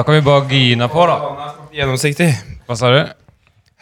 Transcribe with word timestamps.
Da 0.00 0.04
kan 0.04 0.14
vi 0.14 0.22
bare 0.24 0.46
gyne 0.48 0.86
på, 0.88 1.02
da. 1.04 1.48
Gjennomsiktig. 1.76 2.30
Hva 2.64 2.72
sa 2.80 2.88
du? 2.88 3.00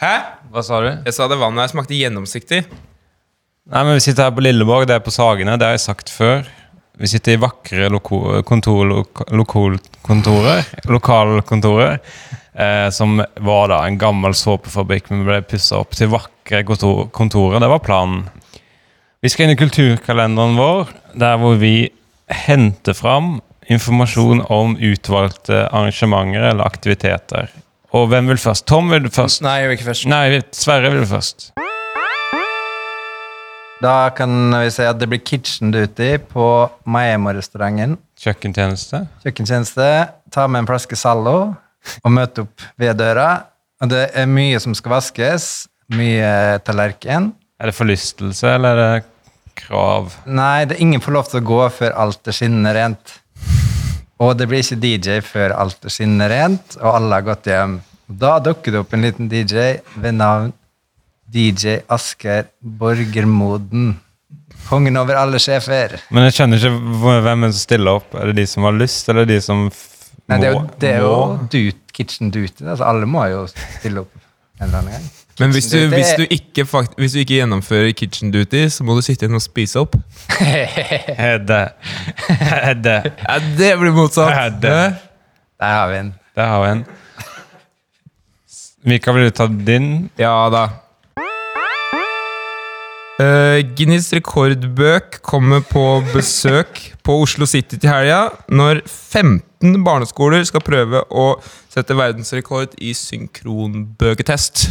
Hæ? 0.03 0.09
Hva 0.51 0.65
sa 0.67 0.81
du? 0.83 0.89
Jeg 1.07 1.15
sa 1.15 1.29
det 1.31 1.37
vannet 1.39 1.63
her 1.63 1.71
smakte 1.71 1.95
gjennomsiktig. 1.95 2.59
Nei, 2.67 3.83
men 3.87 3.95
Vi 3.95 4.03
sitter 4.03 4.27
her 4.27 4.35
på 4.35 4.43
Lilleborg, 4.43 4.89
det 4.91 4.97
er 4.97 5.05
på 5.07 5.15
Sagene. 5.15 5.55
Det 5.55 5.69
har 5.69 5.77
jeg 5.77 5.85
sagt 5.85 6.11
før. 6.11 6.43
Vi 6.99 7.07
sitter 7.07 7.37
i 7.37 7.39
vakre 7.39 7.87
loko 7.95 8.43
kontor, 8.43 8.83
loka 8.91 9.29
lokalkontorer, 9.31 10.67
lokalkontorer 10.91 11.95
eh, 11.95 12.91
som 12.91 13.23
var 13.39 13.71
da 13.71 13.85
en 13.87 14.03
gammel 14.03 14.35
såpefabrikk, 14.35 15.13
men 15.13 15.23
ble 15.23 15.39
pussa 15.47 15.79
opp 15.79 15.95
til 15.95 16.11
vakre 16.17 16.65
kontor 16.67 17.13
kontorer. 17.15 17.63
Det 17.63 17.71
var 17.71 17.85
planen. 17.87 18.27
Vi 19.23 19.31
skal 19.31 19.47
inn 19.47 19.55
i 19.55 19.63
kulturkalenderen 19.63 20.59
vår, 20.59 20.97
der 21.15 21.39
hvor 21.39 21.63
vi 21.63 21.93
henter 22.27 22.99
fram 22.99 23.37
informasjon 23.69 24.43
om 24.53 24.77
utvalgte 24.81 25.67
arrangementer 25.69 26.51
eller 26.51 26.67
aktiviteter. 26.67 27.51
Og 27.97 28.11
hvem 28.13 28.29
vil 28.29 28.41
først? 28.41 28.67
Tom 28.69 28.91
vil 28.93 29.09
først. 29.13 29.43
Nei, 29.45 29.61
jeg 29.63 29.71
vil 29.71 29.79
ikke 29.79 29.89
først. 29.91 30.09
Nei, 30.11 30.41
Sverre 30.57 30.93
vil 30.93 31.07
først. 31.09 31.51
Da 33.79 34.11
kan 34.11 34.51
vi 34.51 34.71
si 34.75 34.83
at 34.83 34.99
det 34.99 35.07
blir 35.07 35.23
kitchen 35.23 35.71
duty 35.71 36.17
på 36.33 36.47
Maemo-restauranten. 36.91 37.95
Kjøkkentjeneste. 38.19 39.05
Kjøkkentjeneste. 39.23 39.87
Ta 40.35 40.49
med 40.51 40.65
en 40.65 40.71
flaske 40.71 40.99
Zallo 40.99 41.37
og 42.03 42.13
møte 42.13 42.45
opp 42.45 42.65
ved 42.81 42.99
døra. 42.99 43.29
Og 43.79 43.93
det 43.93 44.09
er 44.19 44.27
mye 44.27 44.59
som 44.61 44.75
skal 44.77 44.97
vaskes. 44.97 45.69
Mye 45.95 46.59
tallerken. 46.67 47.31
Er 47.59 47.71
det 47.71 47.77
forlystelse, 47.79 48.51
eller 48.59 48.83
er 48.83 48.99
det 48.99 49.55
krav? 49.59 50.13
Nei, 50.27 50.67
det 50.69 50.77
er 50.77 50.85
ingen 50.85 51.03
får 51.03 51.15
lov 51.15 51.31
til 51.31 51.41
å 51.41 51.47
gå 51.49 51.63
før 51.79 51.97
alt 52.03 52.29
er 52.29 52.37
skinnende 52.37 52.75
rent. 52.77 53.15
Og 54.19 54.35
det 54.39 54.49
blir 54.51 54.65
ikke 54.65 54.81
DJ 54.83 55.21
før 55.23 55.55
alt 55.55 55.87
skinner 55.93 56.31
rent, 56.33 56.79
og 56.81 56.97
alle 56.97 57.21
har 57.21 57.27
gått 57.27 57.47
hjem. 57.51 57.79
Da 58.09 58.39
dukker 58.43 58.75
det 58.75 58.81
opp 58.83 58.95
en 58.97 59.05
liten 59.05 59.29
DJ 59.31 59.79
ved 60.01 60.17
navn 60.17 60.53
DJ 61.29 61.83
Asker 61.93 62.49
Borgermoden. 62.61 63.93
Kongen 64.69 64.97
over 65.01 65.17
alle 65.21 65.41
sjefer. 65.41 65.99
Men 66.13 66.27
jeg 66.27 66.39
skjønner 66.39 66.61
ikke 66.61 67.21
hvem 67.25 67.47
som 67.51 67.61
stiller 67.61 68.01
opp. 68.01 68.17
Er 68.19 68.33
det 68.33 68.41
de 68.41 68.47
som 68.49 68.67
har 68.69 68.77
lyst, 68.77 69.09
eller 69.13 69.29
de 69.29 69.39
som 69.45 69.69
må? 69.69 69.77
Nei, 70.29 70.41
det 70.43 70.49
er 70.49 70.53
jo, 70.53 70.65
det 70.83 70.89
er 70.91 71.05
jo 71.05 71.13
dut, 71.53 71.85
kitchen 71.97 72.33
duty. 72.35 72.67
Altså, 72.67 72.85
alle 72.85 73.09
må 73.09 73.23
jo 73.31 73.47
stille 73.49 74.03
opp 74.05 74.19
en 74.59 74.67
eller 74.67 74.83
annen 74.83 74.99
gang. 74.99 75.07
Men 75.39 75.51
hvis 75.55 75.67
du, 75.71 75.77
hvis, 75.93 76.07
du 76.19 76.25
ikke, 76.31 76.65
hvis 76.99 77.13
du 77.13 77.19
ikke 77.19 77.35
gjennomfører 77.39 77.93
kitchen 77.93 78.31
duty, 78.35 78.65
så 78.69 78.85
må 78.85 78.95
du 78.97 79.03
sitte 79.07 79.25
igjen 79.27 79.35
og 79.39 79.43
spise 79.45 79.79
opp. 79.81 79.95
Hedde. 81.23 81.61
Hedde. 82.29 82.97
Ja, 83.29 83.37
det 83.59 83.71
blir 83.81 83.93
motsatt. 83.95 84.35
Ja, 84.35 84.49
det- 84.49 84.97
Der 85.61 85.67
har 85.75 85.89
vi 85.91 85.97
en. 85.99 86.15
Der 86.37 86.47
har 86.47 86.61
vi 86.65 86.71
en. 86.73 86.85
Mika, 88.85 89.13
vil 89.13 89.25
du 89.25 89.31
ta 89.35 89.47
din? 89.47 90.11
Ja 90.19 90.49
da. 90.55 90.67
Eh, 93.19 93.65
Guinness 93.75 94.13
rekordbøk 94.15 95.17
kommer 95.27 95.65
på 95.67 95.81
besøk 96.13 96.85
på 97.03 97.17
Oslo 97.25 97.49
City 97.51 97.75
til 97.75 97.91
helga 97.91 98.29
når 98.47 98.85
15 98.87 99.81
barneskoler 99.83 100.45
skal 100.47 100.63
prøve 100.63 101.01
å 101.11 101.25
sette 101.67 101.97
verdensrekord 101.99 102.77
i 102.79 102.93
synkronbøketest. 102.95 104.69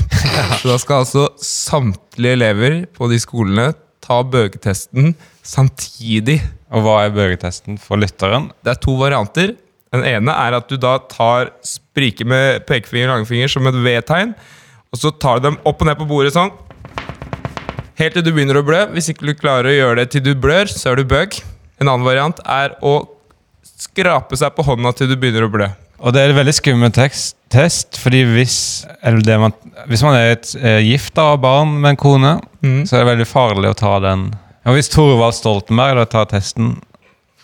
Så 0.61 0.63
da 0.63 0.77
skal 0.79 1.03
altså 1.03 1.25
samtlige 1.43 2.37
elever 2.37 2.77
på 2.95 3.09
de 3.11 3.19
skolene 3.19 3.73
ta 4.07 4.21
bøketesten 4.23 5.11
samtidig. 5.43 6.39
Og 6.71 6.85
hva 6.87 7.01
er 7.03 7.15
bøgetesten 7.17 7.75
for 7.83 7.99
lytteren? 7.99 8.47
Det 8.63 8.77
er 8.77 8.79
to 8.79 8.95
varianter. 9.01 9.57
Den 9.91 10.07
ene 10.07 10.37
er 10.47 10.55
at 10.55 10.71
du 10.71 10.79
da 10.79 10.95
tar 11.11 11.51
spriker 11.67 12.27
med 12.31 12.63
pekefinger 12.67 13.11
og 13.11 13.17
langfinger 13.17 13.51
som 13.51 13.67
et 13.67 13.83
V-tegn, 13.83 14.33
og 14.87 15.03
så 15.03 15.11
tar 15.19 15.39
du 15.41 15.49
dem 15.49 15.59
opp 15.67 15.83
og 15.83 15.91
ned 15.91 15.99
på 15.99 16.07
bordet 16.07 16.31
sånn. 16.35 16.55
Helt 17.97 18.13
til 18.13 18.25
du 18.25 18.29
begynner 18.29 18.59
å 18.59 18.65
blø. 18.65 18.83
Hvis 18.93 19.09
ikke 19.09 19.25
du 19.25 19.33
klarer 19.37 19.71
å 19.71 19.73
gjøre 19.75 20.01
det 20.03 20.11
til 20.13 20.21
du 20.25 20.33
blør, 20.37 20.69
så 20.69 20.91
er 20.91 20.99
du 20.99 21.07
bøg. 21.09 21.39
En 21.81 21.89
annen 21.89 22.05
variant 22.05 22.37
er 22.45 22.75
å 22.85 22.99
skrape 23.77 24.37
seg 24.37 24.53
på 24.53 24.65
hånda 24.67 24.91
til 24.97 25.09
du 25.09 25.15
begynner 25.17 25.47
å 25.47 25.51
blø. 25.53 25.69
Og 25.97 26.13
det 26.13 26.21
er 26.21 26.29
en 26.29 26.37
veldig 26.37 26.53
skummel 26.53 26.91
tekst, 26.93 27.33
test, 27.49 27.97
fordi 27.97 28.19
hvis, 28.29 28.57
eller 29.01 29.23
det 29.25 29.37
man, 29.41 29.55
hvis 29.89 30.03
man 30.05 30.13
er 30.13 30.35
et 30.35 30.51
eh, 30.61 30.81
gift 30.85 31.17
av 31.17 31.39
barn 31.41 31.73
med 31.81 31.95
en 31.95 31.99
kone, 32.03 32.33
så 32.85 32.99
er 32.99 33.01
det 33.01 33.09
veldig 33.15 33.27
farlig 33.31 33.71
å 33.71 33.77
ta 33.79 33.95
den. 34.03 34.27
Og 34.67 34.77
hvis 34.77 34.91
Thorvald 34.93 35.33
Stoltenberg 35.33 35.97
da 35.97 36.05
tar 36.11 36.29
testen, 36.29 36.75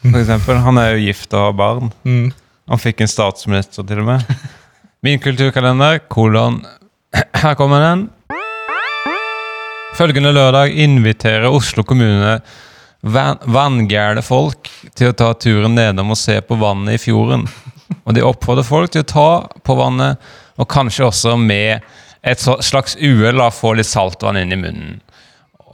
for 0.03 0.19
eksempel, 0.19 0.59
han 0.61 0.77
er 0.77 0.93
jo 0.93 1.05
gift 1.07 1.33
og 1.33 1.47
har 1.47 1.57
barn. 1.57 1.89
Han 2.69 2.81
fikk 2.81 3.01
en 3.01 3.09
statsminister 3.09 3.85
til 3.87 4.03
og 4.03 4.09
med. 4.11 4.29
Min 5.03 5.17
kulturkalender, 5.23 6.03
kolon, 6.13 6.61
her 7.41 7.57
kommer 7.57 7.81
den. 7.81 8.05
Følgende 9.93 10.31
lørdag 10.33 10.71
inviterer 10.73 11.53
Oslo 11.53 11.83
kommune 11.85 12.39
van 13.05 13.37
vanngærne 13.45 14.23
folk 14.25 14.71
til 14.97 15.11
å 15.11 15.15
ta 15.19 15.27
turen 15.37 15.75
nedom 15.77 16.15
og 16.15 16.17
se 16.17 16.39
på 16.41 16.57
vannet 16.57 16.97
i 16.97 17.01
fjorden. 17.03 17.43
Og 18.01 18.15
de 18.17 18.23
oppfordrer 18.25 18.65
folk 18.65 18.89
til 18.93 19.03
å 19.03 19.09
ta 19.11 19.27
på 19.61 19.75
vannet, 19.77 20.17
og 20.57 20.69
kanskje 20.71 21.05
også 21.11 21.35
med 21.37 21.85
et 22.25 22.41
slags 22.41 22.97
uhell 22.97 23.43
få 23.53 23.75
litt 23.77 23.91
saltvann 23.91 24.41
inn 24.41 24.55
i 24.55 24.59
munnen. 24.63 24.97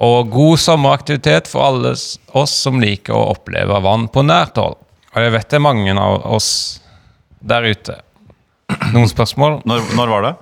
Og 0.04 0.28
god 0.36 0.60
sommeraktivitet 0.68 1.48
for 1.48 1.70
alle 1.70 1.96
oss 1.96 2.60
som 2.66 2.84
liker 2.84 3.16
å 3.16 3.32
oppleve 3.38 3.80
vann 3.88 4.10
på 4.12 4.28
nært 4.28 4.60
hold. 4.60 4.76
Og 5.16 5.24
jeg 5.24 5.36
vet 5.38 5.48
det 5.50 5.62
er 5.62 5.68
mange 5.70 5.96
av 5.96 6.28
oss 6.28 6.52
der 7.40 7.72
ute. 7.72 8.02
Noen 8.92 9.08
spørsmål? 9.10 9.62
Når, 9.64 9.92
når 9.96 10.16
var 10.18 10.28
det? 10.28 10.38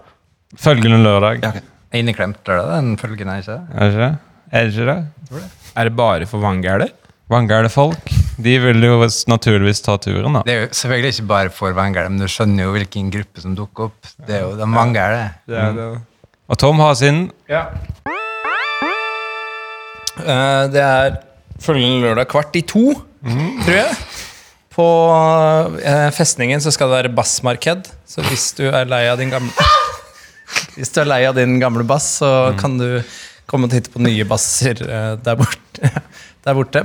Følgende 0.57 1.03
lørdag. 1.05 1.45
Ja, 1.45 1.53
ok. 1.53 1.73
Inneklemt 1.95 2.49
er 2.51 2.59
det 2.59 2.67
den 2.73 2.95
følgen, 2.99 3.29
er 3.31 3.43
ikke 3.43 3.55
det? 3.55 3.63
Er 3.71 3.79
det 3.79 3.93
ikke 3.93 4.03
det? 4.03 4.15
Er 4.51 4.63
det 4.65 4.73
ikke 4.73 4.87
det? 4.91 5.43
Er 5.77 5.87
det 5.87 5.95
bare 5.95 6.25
for 6.27 6.43
vanngæle? 6.43 6.89
Vanngærne 7.31 7.69
folk. 7.71 8.11
De 8.39 8.53
vil 8.63 8.83
jo 8.83 9.01
naturligvis 9.27 9.81
ta 9.83 9.97
turen, 9.99 10.37
da. 10.37 10.41
Det 10.47 10.53
er 10.53 10.61
jo 10.61 10.67
selvfølgelig 10.79 11.09
ikke 11.15 11.27
bare 11.27 11.51
for 11.51 11.75
vangere, 11.75 12.09
men 12.11 12.21
du 12.21 12.27
skjønner 12.31 12.63
jo 12.63 12.75
hvilken 12.75 13.09
gruppe 13.11 13.43
som 13.43 13.55
dukker 13.57 13.89
opp. 13.89 14.11
Det 14.27 14.37
er 14.37 14.45
jo 14.45 14.53
de 14.55 14.67
vangere. 14.71 15.25
Ja. 15.51 15.71
Mm. 15.75 16.05
Og 16.47 16.59
Tom 16.61 16.79
har 16.79 16.93
sin. 16.95 17.25
Eh, 20.23 20.63
det 20.71 20.83
er 20.83 21.19
følgende 21.59 22.05
lørdag 22.05 22.29
kvart 22.31 22.55
i 22.55 22.63
to, 22.67 22.93
tror 23.65 23.75
jeg. 23.75 23.91
På 24.77 24.87
uh, 25.09 26.09
festningen 26.13 26.61
så 26.61 26.69
skal 26.71 26.91
det 26.91 26.99
være 26.99 27.15
bassmarked. 27.17 27.89
Så 28.07 28.21
hvis 28.29 28.51
du 28.59 28.67
er 28.69 28.85
lei 28.87 29.07
av 29.09 29.17
din 29.19 29.33
gamle 29.33 29.49
Hvis 30.75 30.93
du 30.93 31.01
er 31.01 31.09
lei 31.09 31.23
av 31.27 31.37
din 31.37 31.57
gamle 31.61 31.85
bass, 31.87 32.17
så 32.21 32.53
kan 32.59 32.77
du 32.79 33.01
komme 33.47 33.67
og 33.67 33.73
titte 33.73 33.91
på 33.93 34.03
nye 34.03 34.25
basser 34.27 34.79
eh, 34.83 35.11
der 35.23 35.37
borte, 35.39 35.91
der 36.45 36.57
borte 36.57 36.83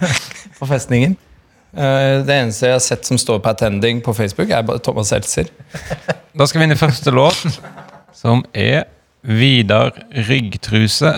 på 0.58 0.68
festningen. 0.68 1.16
Eh, 1.70 2.20
det 2.26 2.34
eneste 2.34 2.66
jeg 2.66 2.78
har 2.78 2.84
sett 2.84 3.06
som 3.06 3.18
står 3.20 3.40
på 3.42 3.52
attending 3.52 4.02
på 4.04 4.14
Facebook, 4.16 4.50
er 4.50 4.66
Thomas 4.84 5.12
Seltzer. 5.14 5.50
Da 6.30 6.46
skal 6.46 6.60
vi 6.60 6.68
inn 6.68 6.76
i 6.76 6.78
første 6.78 7.10
låt, 7.10 7.58
som 8.14 8.44
er 8.54 8.84
Vidar 9.26 9.90
Ryggtruse 10.14 11.16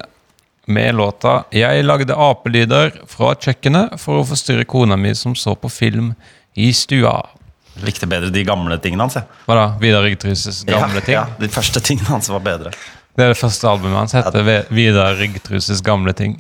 med 0.66 0.94
låta 0.94 1.44
'Jeg 1.52 1.84
lagde 1.84 2.16
apelyder 2.16 2.94
fra 3.06 3.34
kjøkkenet 3.34 4.00
for 4.00 4.20
å 4.20 4.26
forstyrre 4.26 4.64
kona 4.64 4.96
mi 4.96 5.14
som 5.14 5.34
så 5.34 5.54
på 5.54 5.68
film 5.68 6.14
i 6.56 6.70
stua'. 6.72 7.41
Likte 7.80 8.06
bedre 8.06 8.28
de 8.30 8.42
gamle 8.44 8.76
tingene 8.78 9.02
hans. 9.06 9.14
jeg. 9.16 9.24
Hva 9.46 9.54
da? 9.56 9.66
Vidar 9.80 10.02
Ryggtruses 10.04 10.64
gamle 10.68 11.00
ting? 11.00 11.14
Ja, 11.14 11.26
de 11.40 11.48
første 11.48 11.80
tingene 11.80 12.08
hans 12.12 12.28
var 12.28 12.40
bedre. 12.44 12.70
Det 13.16 13.24
er 13.24 13.32
det 13.32 13.38
første 13.40 13.68
albumet 13.68 13.96
hans. 13.98 14.12
heter 14.16 14.42
Ve- 14.44 14.64
Vidar 14.70 15.14
Ryggtruses 15.16 15.80
gamle 15.84 16.12
ting. 16.12 16.36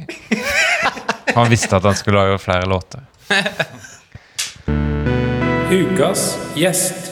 Han 1.34 1.48
visste 1.48 1.76
at 1.76 1.82
han 1.88 1.94
skulle 1.96 2.18
lage 2.20 2.38
flere 2.38 2.66
låter. 2.68 3.00
Ukas 5.72 6.38
gjest. 6.54 7.11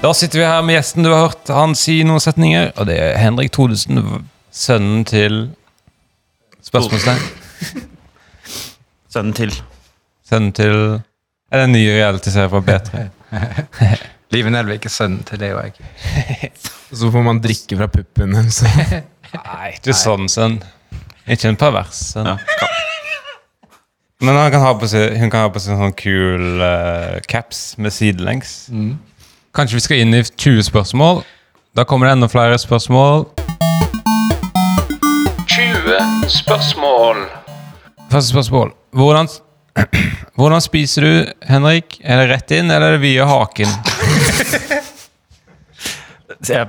Da 0.00 0.14
sitter 0.14 0.38
vi 0.38 0.44
her 0.48 0.62
med 0.64 0.78
gjesten 0.78 1.04
du 1.04 1.10
har 1.12 1.26
hørt 1.26 1.50
han 1.52 1.74
si 1.76 1.98
noen 2.08 2.22
setninger, 2.24 2.70
og 2.80 2.86
det 2.88 2.94
er 2.96 3.18
Henrik 3.20 3.50
Thodesen, 3.52 3.98
sønnen 4.48 5.02
til 5.04 5.42
Spørsmålstegn. 6.64 7.20
Sønnen 9.12 9.34
til. 9.36 9.52
Sønnen 10.24 10.54
til 10.56 10.76
Er 11.50 11.58
det 11.58 11.66
en 11.66 11.74
ny 11.74 11.82
realityserie 11.90 12.48
fra 12.48 12.62
B3? 12.64 13.04
Live 14.32 14.52
Nelvik 14.54 14.88
er 14.88 14.94
sønnen 14.94 15.20
til 15.28 15.42
Leo 15.42 15.60
Eik. 15.60 15.76
Så 17.00 17.10
får 17.12 17.26
man 17.26 17.42
drikke 17.44 17.76
fra 17.76 17.90
puppen 17.92 18.32
hennes. 18.38 18.62
Nei, 18.64 19.74
ikke 19.74 19.98
sånn 19.98 20.30
sønn. 20.32 20.60
Ikke 21.28 21.50
en 21.50 21.60
pervers 21.60 22.00
sønn. 22.14 22.30
Ja. 22.30 22.38
Men 24.24 24.36
han 24.36 24.48
kan 24.52 24.64
ha 24.64 24.72
på 24.80 24.88
seg, 24.88 25.18
hun 25.20 25.32
kan 25.32 25.44
ha 25.44 25.52
på 25.52 25.60
seg 25.60 25.76
sånn 25.80 25.96
kul 25.96 26.60
uh, 26.64 27.20
caps 27.28 27.74
med 27.80 27.92
sidelengs. 27.96 28.54
Kanskje 29.50 29.76
vi 29.76 29.80
skal 29.82 29.98
inn 29.98 30.14
i 30.14 30.22
20 30.22 30.62
spørsmål. 30.62 31.22
Da 31.74 31.82
kommer 31.84 32.06
det 32.06 32.12
enda 32.12 32.28
flere 32.30 32.58
spørsmål. 32.58 33.24
20 35.50 36.28
spørsmål. 36.30 37.24
Første 38.12 38.30
spørsmål. 38.30 38.70
Hvordan, 38.94 39.28
hvordan 40.38 40.60
spiser 40.62 41.02
du, 41.02 41.32
Henrik? 41.48 41.98
Er 42.04 42.22
det 42.22 42.28
rett 42.30 42.54
inn, 42.54 42.70
eller 42.70 42.86
er 42.86 42.92
det 42.98 43.02
via 43.02 43.26
haken? 43.26 43.66
Jeg 46.48 46.66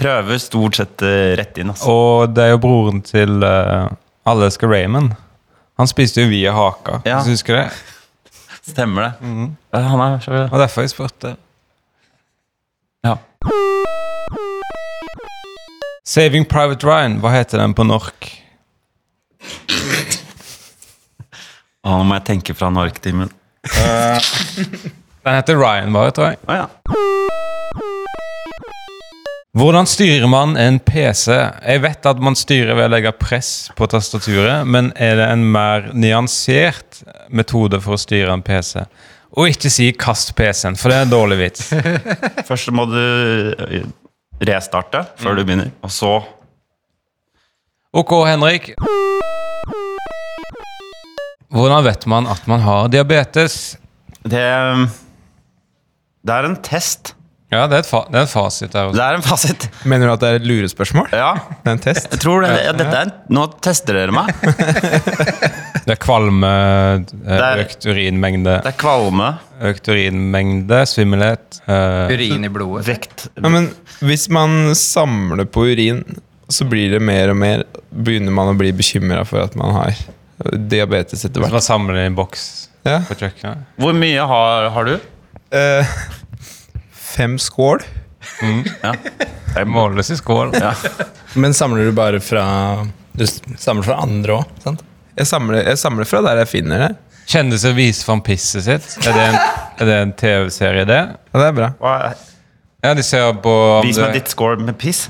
prøver 0.00 0.40
stort 0.42 0.80
sett 0.80 1.04
eh, 1.04 1.36
rett 1.38 1.60
inn. 1.60 1.74
Altså. 1.74 1.92
Og 1.92 2.32
det 2.34 2.46
er 2.46 2.54
jo 2.54 2.62
broren 2.62 3.02
til 3.04 3.44
uh, 3.44 3.84
Alle 4.26 4.48
elsker 4.48 4.72
Raymond. 4.72 5.12
Han 5.78 5.86
spiste 5.86 6.24
jo 6.24 6.32
via 6.32 6.56
haka. 6.56 7.02
Ja. 7.04 7.20
Hvis 7.20 7.28
du 7.28 7.36
husker 7.36 7.60
det? 7.60 7.68
Stemmer 8.72 9.02
det. 9.10 9.12
Ja, 9.76 9.84
Han 9.92 10.00
er 10.06 10.18
så 10.24 10.32
Og 10.48 10.58
derfor 10.58 10.88
jeg 10.88 10.96
spurte. 10.96 11.36
Ja. 13.06 13.18
Saving 16.08 16.44
Private 16.48 16.86
Ryan, 16.86 17.18
hva 17.22 17.30
heter 17.34 17.60
den 17.62 17.74
på 17.76 17.84
norsk? 17.86 18.28
Å, 21.84 21.92
Nå 21.92 22.04
må 22.08 22.18
jeg 22.18 22.26
tenke 22.26 22.56
fra 22.58 22.70
Nork-timen. 22.74 23.30
Den 23.68 25.36
heter 25.36 25.60
Ryan 25.60 25.94
bare, 25.94 26.14
tror 26.16 26.32
jeg. 26.32 26.40
Å 26.48 26.56
ja. 26.58 26.66
Hvordan 29.58 29.88
styrer 29.90 30.28
man 30.30 30.56
en 30.60 30.76
PC? 30.84 31.32
Jeg 31.34 31.82
vet 31.82 32.06
at 32.06 32.20
man 32.22 32.36
styrer 32.38 32.76
ved 32.78 32.90
å 32.90 32.92
legge 32.92 33.14
press 33.18 33.70
på 33.78 33.88
tastaturet, 33.90 34.66
men 34.68 34.92
er 34.94 35.16
det 35.18 35.30
en 35.32 35.46
mer 35.54 35.88
nyansert 35.98 37.00
metode 37.34 37.80
for 37.82 37.96
å 37.96 38.00
styre 38.00 38.34
en 38.36 38.44
PC? 38.46 38.84
Og 39.36 39.50
ikke 39.52 39.70
si 39.70 39.90
'kast 39.92 40.34
PC-en', 40.36 40.76
for 40.76 40.88
det 40.88 40.98
er 40.98 41.02
en 41.06 41.12
dårlig 41.12 41.38
vits. 41.38 41.68
Først 42.48 42.70
må 42.72 42.86
du 42.88 42.96
eh, 43.58 43.84
restarte 44.40 45.04
før 45.20 45.36
du 45.36 45.44
begynner, 45.44 45.70
og 45.82 45.90
så 45.92 46.16
Ok, 47.92 48.12
Henrik. 48.28 48.74
Hvordan 51.48 51.84
vet 51.84 52.04
man 52.06 52.26
at 52.28 52.44
man 52.46 52.60
har 52.60 52.88
diabetes? 52.92 53.78
Det, 54.22 54.42
det 56.20 56.34
er 56.34 56.44
en 56.44 56.58
test. 56.62 57.14
Ja, 57.48 57.62
det 57.66 57.78
er, 57.78 57.80
et 57.80 57.88
fa 57.88 58.02
det 58.12 58.18
er 58.18 58.26
en 58.26 58.28
fasit 58.28 58.72
der 58.74 58.90
også. 58.90 58.96
Det 58.98 59.04
er 59.06 59.14
en 59.16 59.22
fasit. 59.24 59.62
Mener 59.88 60.10
du 60.10 60.12
at 60.12 60.20
det 60.20 60.28
er 60.28 60.34
et 60.42 60.48
lurespørsmål? 60.50 61.06
Ja, 61.16 61.30
Det 61.64 61.70
er 61.70 61.76
en 61.78 61.78
test? 61.80 62.08
jeg 62.12 62.20
tror 62.20 62.42
det. 62.44 62.50
Ja, 62.66 62.72
dette 62.76 62.98
er 62.98 63.06
en, 63.08 63.12
nå 63.32 63.46
tester 63.64 63.96
dere 63.96 64.12
meg. 64.12 64.28
Det 65.88 65.94
er 65.94 66.00
kvalme, 66.04 66.48
eh, 67.24 67.38
er- 67.38 67.62
økt 67.62 67.86
urinmengde, 67.88 68.58
Det 68.60 68.68
er 68.74 68.76
kvalme, 68.76 69.30
økt 69.70 69.88
urinmengde, 69.88 70.82
svimmelhet 70.90 71.62
eh, 71.64 72.12
Urin 72.12 72.44
i 72.44 72.50
blodet. 72.52 72.84
vekt 72.90 73.24
Ja, 73.38 73.48
men 73.48 73.70
hvis 74.04 74.26
man 74.28 74.74
samler 74.76 75.48
på 75.48 75.64
urin, 75.70 76.02
så 76.52 76.68
blir 76.68 76.92
det 76.92 77.00
mer 77.00 77.32
og 77.32 77.40
mer 77.40 77.64
Begynner 77.88 78.32
man 78.36 78.52
å 78.52 78.58
bli 78.60 78.74
bekymra 78.76 79.24
for 79.28 79.40
at 79.46 79.56
man 79.56 79.72
har 79.78 79.96
diabetes 80.68 81.24
etter 81.24 81.40
Så 81.40 81.46
hvert. 81.46 81.56
man 81.56 81.64
samler 81.64 82.02
i 82.02 82.06
en 82.10 82.14
boks 82.20 82.44
Ja. 82.84 82.98
på 83.08 83.16
kjøkkenet. 83.24 83.64
Hvor 83.80 83.96
mye 83.96 84.28
har, 84.28 84.68
har 84.76 84.84
du? 84.92 84.98
Eh, 85.56 85.96
fem 87.14 87.38
skål. 87.40 87.82
Ja. 88.82 88.92
Det 89.54 89.64
målløs 89.66 90.10
i 90.12 90.16
skål. 90.18 90.52
ja. 90.58 90.72
Men 91.38 91.54
samler 91.54 91.88
du 91.88 91.92
bare 91.96 92.20
fra 92.22 92.42
Du 93.16 93.24
samler 93.58 93.86
fra 93.86 93.96
andre 94.04 94.40
òg, 94.40 94.50
sant? 94.64 94.82
Jeg 95.18 95.26
samler, 95.26 95.64
jeg 95.66 95.78
samler 95.80 96.06
fra 96.06 96.20
der 96.22 96.38
jeg 96.44 96.50
finner 96.52 96.78
det. 96.86 96.90
Kjendiser 97.28 97.74
viser 97.76 98.06
fram 98.06 98.20
pisset 98.24 98.64
sitt. 98.64 98.86
Er 99.06 99.12
det 99.16 99.24
en, 99.32 99.38
er 99.82 99.88
det 99.90 99.96
en 100.04 100.12
TV-serie, 100.16 100.84
det? 100.88 101.00
Ja, 101.32 101.40
det 101.42 101.48
er 101.50 101.56
bra. 101.58 101.70
Hva- 101.82 102.14
Ja, 102.84 102.92
de 102.94 103.02
ser 103.02 103.32
på 103.42 103.52
Vis 103.82 103.98
meg 103.98 104.12
ditt 104.14 104.28
score 104.30 104.56
med 104.62 104.76
piss. 104.78 105.08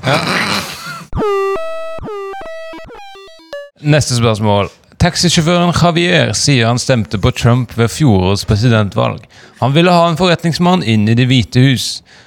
Neste 3.81 4.17
spørsmål. 4.17 4.71
Taxisjåføren 4.99 5.69
Javier 5.71 6.33
sier 6.35 6.65
han 6.67 6.79
stemte 6.81 7.15
på 7.23 7.31
Trump 7.31 7.71
ved 7.79 7.87
fjorårets 7.87 8.41
presidentvalg. 8.43 9.21
Han 9.61 9.71
ville 9.71 9.93
ha 9.95 10.09
en 10.09 10.17
forretningsmann 10.19 10.81
inn 10.83 11.05
i 11.07 11.13
Det 11.15 11.23
hvite 11.29 11.61
hus. 11.63 11.85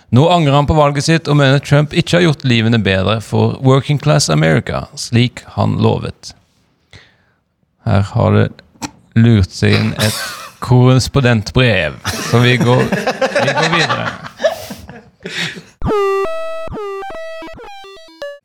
Nå 0.09 0.25
angrer 0.33 0.57
han 0.57 0.69
på 0.69 0.77
valget 0.79 1.05
sitt 1.05 1.29
og 1.29 1.37
mener 1.37 1.61
Trump 1.61 1.93
ikke 1.93 2.17
har 2.17 2.25
gjort 2.25 2.47
livene 2.49 2.81
bedre 2.81 3.19
for 3.21 3.59
working 3.61 4.01
class 4.01 4.31
America, 4.33 4.87
slik 4.97 5.43
han 5.59 5.77
lovet. 5.85 6.33
Her 7.85 8.07
har 8.15 8.39
det 8.39 8.49
lurt 9.21 9.53
seg 9.53 9.77
inn 9.77 9.91
et 10.01 10.21
korrespondentbrev, 10.65 11.99
så 12.31 12.41
vi 12.41 12.55
går, 12.57 12.87
vi 12.89 13.53
går 13.59 13.69
videre. 13.75 14.07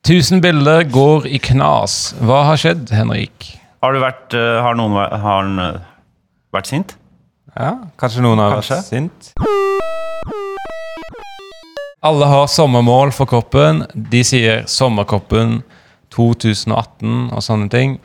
Tusen 0.07 0.44
bilder 0.44 0.83
går 0.91 1.30
i 1.31 1.39
knas. 1.39 2.12
Hva 2.19 2.44
har 2.50 2.59
skjedd, 2.59 2.91
Henrik? 2.91 3.53
Har, 3.83 3.94
du 3.94 4.00
vært, 4.01 4.33
eh, 4.33 4.62
har 4.63 4.77
noen 4.77 4.95
har 4.97 5.18
han, 5.21 5.59
eh, 5.59 5.79
vært 6.53 6.65
sint? 6.71 6.95
Ja, 7.56 7.75
kanskje 7.97 8.21
noen 8.25 8.39
har 8.41 8.56
Kanskje. 8.57 8.77
vært 8.77 8.89
sint. 8.89 9.33
Alle 12.03 12.25
har 12.25 12.47
sommermål 12.47 13.12
for 13.13 13.25
kroppen. 13.25 13.85
De 13.94 14.24
sier 14.24 14.63
'sommerkroppen 14.65 15.63
2018' 16.12 17.31
og 17.33 17.41
sånne 17.41 17.69
ting. 17.69 18.00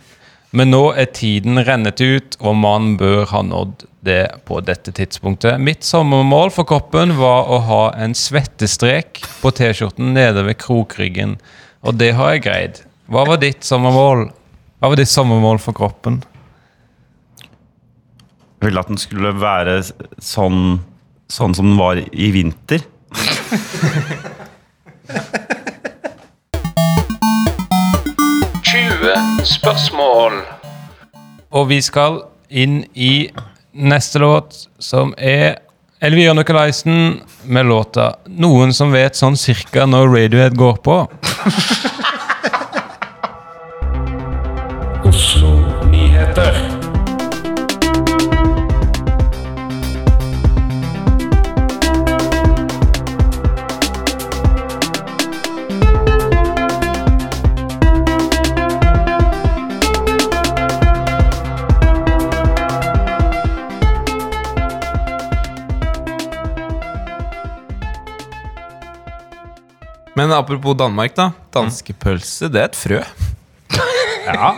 Men 0.52 0.70
nå 0.70 0.94
er 0.96 1.06
tiden 1.06 1.64
rennet 1.64 2.00
ut, 2.00 2.36
og 2.40 2.56
man 2.56 2.98
bør 2.98 3.26
ha 3.28 3.42
nådd 3.42 3.86
det 4.04 4.44
på 4.44 4.62
dette 4.64 4.92
tidspunktet. 4.92 5.58
Mitt 5.58 5.80
sommermål 5.80 6.50
for 6.52 6.64
kroppen 6.64 7.16
var 7.16 7.44
å 7.48 7.60
ha 7.62 7.90
en 7.96 8.12
svettestrek 8.12 9.22
på 9.40 9.50
T-skjorten 9.50 10.12
nede 10.12 10.44
ved 10.44 10.58
krokryggen, 10.58 11.38
og 11.82 11.96
det 11.96 12.14
har 12.14 12.32
jeg 12.32 12.42
greid. 12.42 12.80
Hva 13.08 13.26
var 13.26 13.36
ditt 13.38 13.60
sommermål? 13.64 14.30
Hva 14.82 14.88
var 14.90 14.98
ditt 14.98 15.06
sommermål 15.12 15.60
for 15.62 15.70
kroppen? 15.78 16.16
Jeg 18.58 18.66
ville 18.66 18.82
at 18.82 18.88
den 18.90 18.98
skulle 18.98 19.30
være 19.38 19.76
sånn, 20.18 20.80
sånn 21.30 21.54
som 21.54 21.68
den 21.68 21.78
var 21.78 22.00
i 22.02 22.30
vinter. 22.34 22.82
Og 31.52 31.70
vi 31.70 31.78
skal 31.78 32.26
inn 32.50 32.82
i 32.98 33.30
neste 33.70 34.18
låt, 34.18 34.66
som 34.82 35.14
er 35.14 35.62
Elvira 36.02 36.34
Nicolaisen 36.34 37.20
med 37.46 37.70
låta 37.70 38.16
'Noen 38.26 38.74
som 38.74 38.90
vet 38.90 39.14
sånn 39.14 39.38
cirka 39.38 39.86
når 39.86 40.10
Radiohead 40.10 40.58
går 40.58 40.82
på'. 40.82 41.06
Oslo 45.12 45.60
Nyheter. 45.90 46.54
Men 70.14 70.32
apropos 70.32 70.76
Danmark, 70.76 71.14
da. 71.16 71.32
Danskepølse, 71.52 72.48
det 72.48 72.60
er 72.60 72.64
et 72.64 72.76
frø. 72.76 73.02
Ja. 74.26 74.52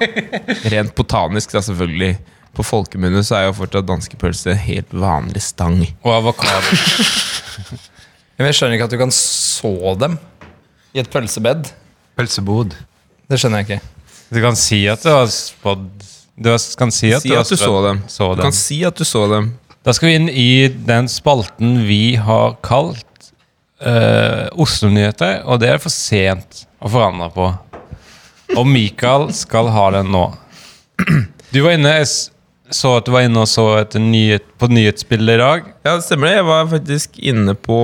Rent 0.73 0.94
botanisk, 0.99 1.52
da, 1.54 1.61
selvfølgelig. 1.64 2.16
På 2.54 2.62
folkemunne 2.62 3.23
så 3.26 3.35
er 3.40 3.47
jo 3.49 3.54
fortsatt 3.59 3.87
danskepølse 3.88 4.54
helt 4.66 4.92
vanlig 4.94 5.42
stang. 5.42 5.80
Og 6.06 6.12
avokado. 6.21 6.76
Men 8.38 8.49
jeg 8.50 8.56
skjønner 8.59 8.76
ikke 8.78 8.87
at 8.88 8.94
du 8.94 8.99
kan 9.00 9.14
så 9.14 9.73
dem 9.99 10.16
i 10.94 11.00
et 11.02 11.11
pølsebed. 11.11 11.71
Pølsebod. 12.18 12.75
Det 13.30 13.38
skjønner 13.40 13.62
jeg 13.62 13.68
ikke. 13.68 13.80
Du 14.35 14.40
kan 14.42 14.56
si 14.59 14.85
at 14.90 15.02
du 15.04 15.11
har 15.12 15.26
spådd 15.30 15.88
Du 16.35 16.49
kan 16.78 16.90
si 16.94 17.11
at 17.14 17.23
Si 17.23 17.30
du 17.30 17.35
har 17.37 17.42
at 17.44 17.50
du 17.50 17.56
så 17.56 17.64
spådd- 17.66 17.85
dem. 17.88 18.00
så 18.11 18.28
Du 18.33 18.40
dem. 18.40 18.47
kan 18.49 18.56
si 18.56 18.78
at 18.87 18.97
du 18.99 19.04
så 19.06 19.25
dem. 19.30 19.52
Da 19.85 19.92
skal 19.92 20.09
vi 20.09 20.14
inn 20.18 20.28
i 20.30 20.68
den 20.88 21.06
spalten 21.12 21.76
vi 21.87 22.14
har 22.16 22.54
kalt 22.64 23.04
uh, 23.85 24.49
Oslo-nyheter, 24.56 25.42
og 25.44 25.61
det 25.61 25.68
er 25.75 25.78
for 25.83 25.92
sent 25.92 26.64
å 26.80 26.88
forandre 26.90 27.28
på. 27.35 27.50
Og 28.57 28.67
Mikael 28.69 29.31
skal 29.35 29.71
ha 29.73 29.89
den 29.97 30.13
nå. 30.15 30.27
Du 31.55 31.63
var 31.65 31.77
inne, 31.77 31.97
jeg 32.01 32.09
så 32.75 32.95
at 32.99 33.07
du 33.07 33.13
var 33.13 33.27
inne 33.27 33.43
og 33.43 33.49
så 33.51 33.65
et 33.83 33.95
nyhet, 34.01 34.45
på 34.59 34.69
nyhetsbildet 34.73 35.37
i 35.37 35.41
dag. 35.41 35.67
Ja, 35.85 35.97
det 35.99 36.07
stemmer 36.07 36.31
det. 36.31 36.37
Jeg 36.39 36.47
var 36.49 36.71
faktisk 36.71 37.19
inne 37.21 37.55
på 37.55 37.79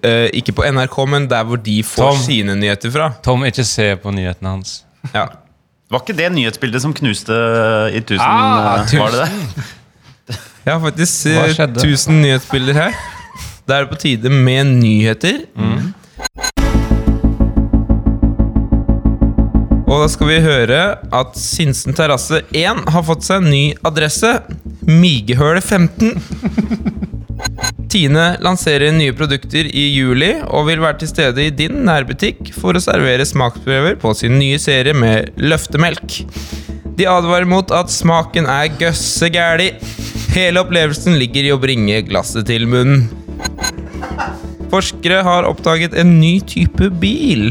eh, 0.00 0.28
Ikke 0.38 0.54
på 0.56 0.64
NRK, 0.64 0.96
men 1.12 1.28
der 1.30 1.44
hvor 1.44 1.60
de 1.60 1.76
får 1.84 2.14
Tom. 2.14 2.22
sine 2.24 2.56
nyheter 2.58 2.92
fra. 2.94 3.10
Tom, 3.24 3.44
ikke 3.48 3.66
se 3.68 3.90
på 4.00 4.12
nyhetene 4.16 4.54
hans. 4.56 4.78
Ja. 5.12 5.26
Var 5.92 6.02
ikke 6.04 6.16
det 6.18 6.30
nyhetsbildet 6.34 6.84
som 6.84 6.94
knuste 6.96 7.36
i 7.92 8.00
1000? 8.00 8.24
Ah, 8.24 8.82
eh, 8.84 8.98
var 9.00 9.14
det 9.14 9.26
det? 9.28 9.68
Jeg 10.64 10.72
har 10.74 10.80
faktisk 10.84 11.26
eh, 11.32 11.62
1000 11.68 12.20
nyhetsbilder 12.24 12.76
her. 12.76 12.98
Da 13.68 13.76
er 13.78 13.84
det 13.86 13.92
på 13.92 14.00
tide 14.00 14.32
med 14.32 14.72
nyheter. 14.80 15.42
Og 19.98 20.04
da 20.04 20.12
skal 20.12 20.28
vi 20.30 20.34
høre 20.38 20.82
at 21.10 21.32
Sinsen 21.34 21.96
terrasse 21.98 22.38
1 22.54 22.84
har 22.94 23.02
fått 23.02 23.24
seg 23.26 23.42
ny 23.42 23.62
adresse. 23.82 24.28
Migehølet 24.86 25.64
15. 25.66 26.20
Tine 27.90 28.26
lanserer 28.38 28.94
nye 28.94 29.16
produkter 29.18 29.66
i 29.66 29.88
juli 29.96 30.28
og 30.44 30.68
vil 30.68 30.84
være 30.84 31.00
til 31.00 31.10
stede 31.10 31.48
i 31.48 31.50
din 31.50 31.80
nærbutikk 31.88 32.52
for 32.54 32.78
å 32.78 32.82
servere 32.84 33.26
smaksprøver 33.26 33.98
på 33.98 34.12
sin 34.14 34.38
nye 34.38 34.60
serie 34.62 34.94
med 34.94 35.32
løftemelk. 35.42 36.20
De 36.94 37.08
advarer 37.10 37.50
mot 37.50 37.74
at 37.74 37.90
smaken 37.90 38.46
er 38.46 38.70
gøsse 38.78 39.32
gæli. 39.34 39.72
Hele 40.36 40.62
opplevelsen 40.62 41.18
ligger 41.18 41.48
i 41.48 41.50
å 41.56 41.58
bringe 41.58 42.04
glasset 42.06 42.46
til 42.46 42.70
munnen. 42.70 43.08
Forskere 44.70 45.24
har 45.26 45.50
oppdaget 45.50 45.98
en 45.98 46.20
ny 46.20 46.36
type 46.46 46.92
bil. 47.02 47.50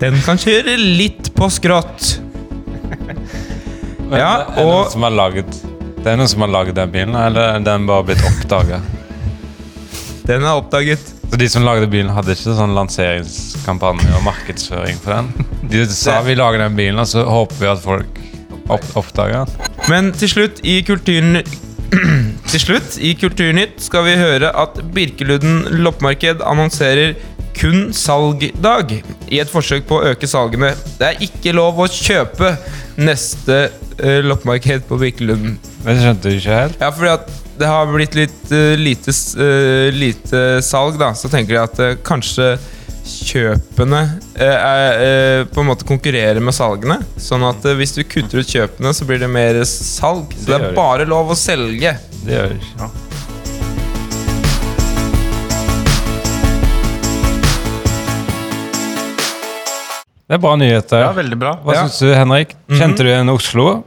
Den 0.00 0.18
kan 0.24 0.38
kjøre 0.40 0.76
litt 0.76 1.30
på 1.36 1.48
skrått. 1.52 2.18
Ja, 4.12 4.46
og 4.54 4.54
er 4.54 4.60
det 4.60 4.66
noen 4.68 4.90
som 4.92 5.02
har 5.02 5.14
laget 5.18 5.56
Det 5.98 6.12
er 6.12 6.18
noen 6.20 6.30
som 6.30 6.44
har 6.44 6.50
laget 6.52 6.76
den 6.76 6.92
bilen, 6.92 7.16
eller 7.18 7.56
er 7.56 7.64
den 7.66 7.88
bare 7.88 8.06
blitt 8.06 8.22
oppdaga? 8.28 8.78
Den 10.26 10.44
er 10.44 10.60
oppdaget. 10.60 11.12
Så 11.26 11.38
de 11.40 11.48
som 11.50 11.64
lagde 11.66 11.88
bilen, 11.90 12.12
hadde 12.14 12.36
ikke 12.36 12.54
sånn 12.54 12.74
lanseringskampanje 12.76 14.12
og 14.14 14.22
markedsføring 14.26 15.00
for 15.02 15.16
den? 15.16 15.48
De 15.72 15.82
sa 15.90 16.20
vi 16.26 16.36
lager 16.38 16.62
den 16.62 16.78
bilen, 16.78 17.00
og 17.02 17.08
så 17.10 17.24
håper 17.26 17.58
vi 17.58 17.70
at 17.72 17.82
folk 17.82 18.20
opp 18.70 18.86
oppdager 18.98 19.46
den. 19.46 19.72
Men 19.90 20.12
til 20.14 20.30
slutt 20.36 20.62
i 20.62 20.80
Kulturen... 20.86 21.40
til 22.50 22.60
slutt 22.62 22.96
i 23.02 23.12
Kulturnytt 23.18 23.78
skal 23.82 24.06
vi 24.06 24.16
høre 24.18 24.50
at 24.58 24.78
Birkeluden 24.94 25.64
loppemarked 25.82 26.42
annonserer 26.46 27.14
kun 27.56 27.90
salgdag 27.96 28.98
i 29.32 29.40
et 29.42 29.50
forsøk 29.50 29.88
på 29.88 30.00
å 30.00 30.12
øke 30.12 30.28
salgene. 30.30 30.74
Det 31.00 31.08
er 31.08 31.26
ikke 31.26 31.54
lov 31.56 31.80
å 31.82 31.88
kjøpe 31.90 32.54
neste 33.00 33.66
uh, 33.72 34.20
loppemarked 34.26 34.86
på 34.88 35.00
Birkelunden. 35.00 35.58
Det 35.82 35.98
skjønte 36.02 36.30
du 36.30 36.38
ikke 36.38 36.62
helt? 36.62 36.80
Ja, 36.82 36.92
fordi 36.94 37.12
at 37.14 37.34
det 37.56 37.68
har 37.72 37.92
blitt 37.92 38.16
litt 38.18 38.50
uh, 38.52 38.74
lite, 38.76 39.12
eh, 39.40 39.88
lite 39.94 40.46
salg, 40.64 40.98
da. 41.00 41.14
Så 41.16 41.30
tenker 41.32 41.56
jeg 41.56 41.70
at 41.70 41.80
uh, 41.80 41.94
kanskje 42.04 42.56
kjøpene 43.06 44.02
eh, 44.34 44.50
er, 44.50 45.00
eh, 45.06 45.40
på 45.50 45.62
en 45.62 45.70
måte 45.70 45.86
konkurrerer 45.88 46.42
med 46.42 46.56
salgene. 46.56 46.98
Sånn 47.20 47.46
at 47.46 47.64
eh, 47.66 47.76
hvis 47.78 47.96
du 47.96 48.02
kutter 48.04 48.42
ut 48.42 48.52
kjøpene, 48.52 48.94
så 48.96 49.08
blir 49.08 49.22
det 49.22 49.30
mer 49.30 49.62
salg. 49.68 50.34
Så 50.34 50.50
det 50.50 50.54
det 50.56 50.70
er 50.72 50.78
bare 50.78 51.08
lov 51.08 51.32
å 51.32 51.38
selge. 51.38 51.96
Det 52.24 52.38
gjør 52.38 52.56
ikke. 52.58 52.72
ikke. 52.76 53.05
Det 60.26 60.34
er 60.34 60.42
bra 60.42 60.56
nyheter. 60.58 61.04
Ja, 61.04 61.12
veldig 61.14 61.38
bra. 61.38 61.52
Hva 61.62 61.74
Ja. 61.76 61.82
syns 61.86 61.98
du, 62.02 62.08
Henrik? 62.14 62.56
Kjente 62.68 63.04
du 63.04 63.10
igjen 63.10 63.28
Oslo? 63.30 63.84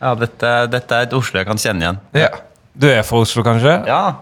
Ja, 0.00 0.14
dette, 0.14 0.52
dette 0.72 0.94
er 0.96 1.02
et 1.06 1.12
Oslo 1.12 1.38
jeg 1.38 1.46
kan 1.46 1.56
kjenne 1.60 1.84
igjen. 1.84 1.98
Ja. 2.16 2.28
Du 2.74 2.86
er 2.88 3.02
fra 3.04 3.18
Oslo, 3.20 3.42
kanskje? 3.44 3.74
Ja, 3.86 4.16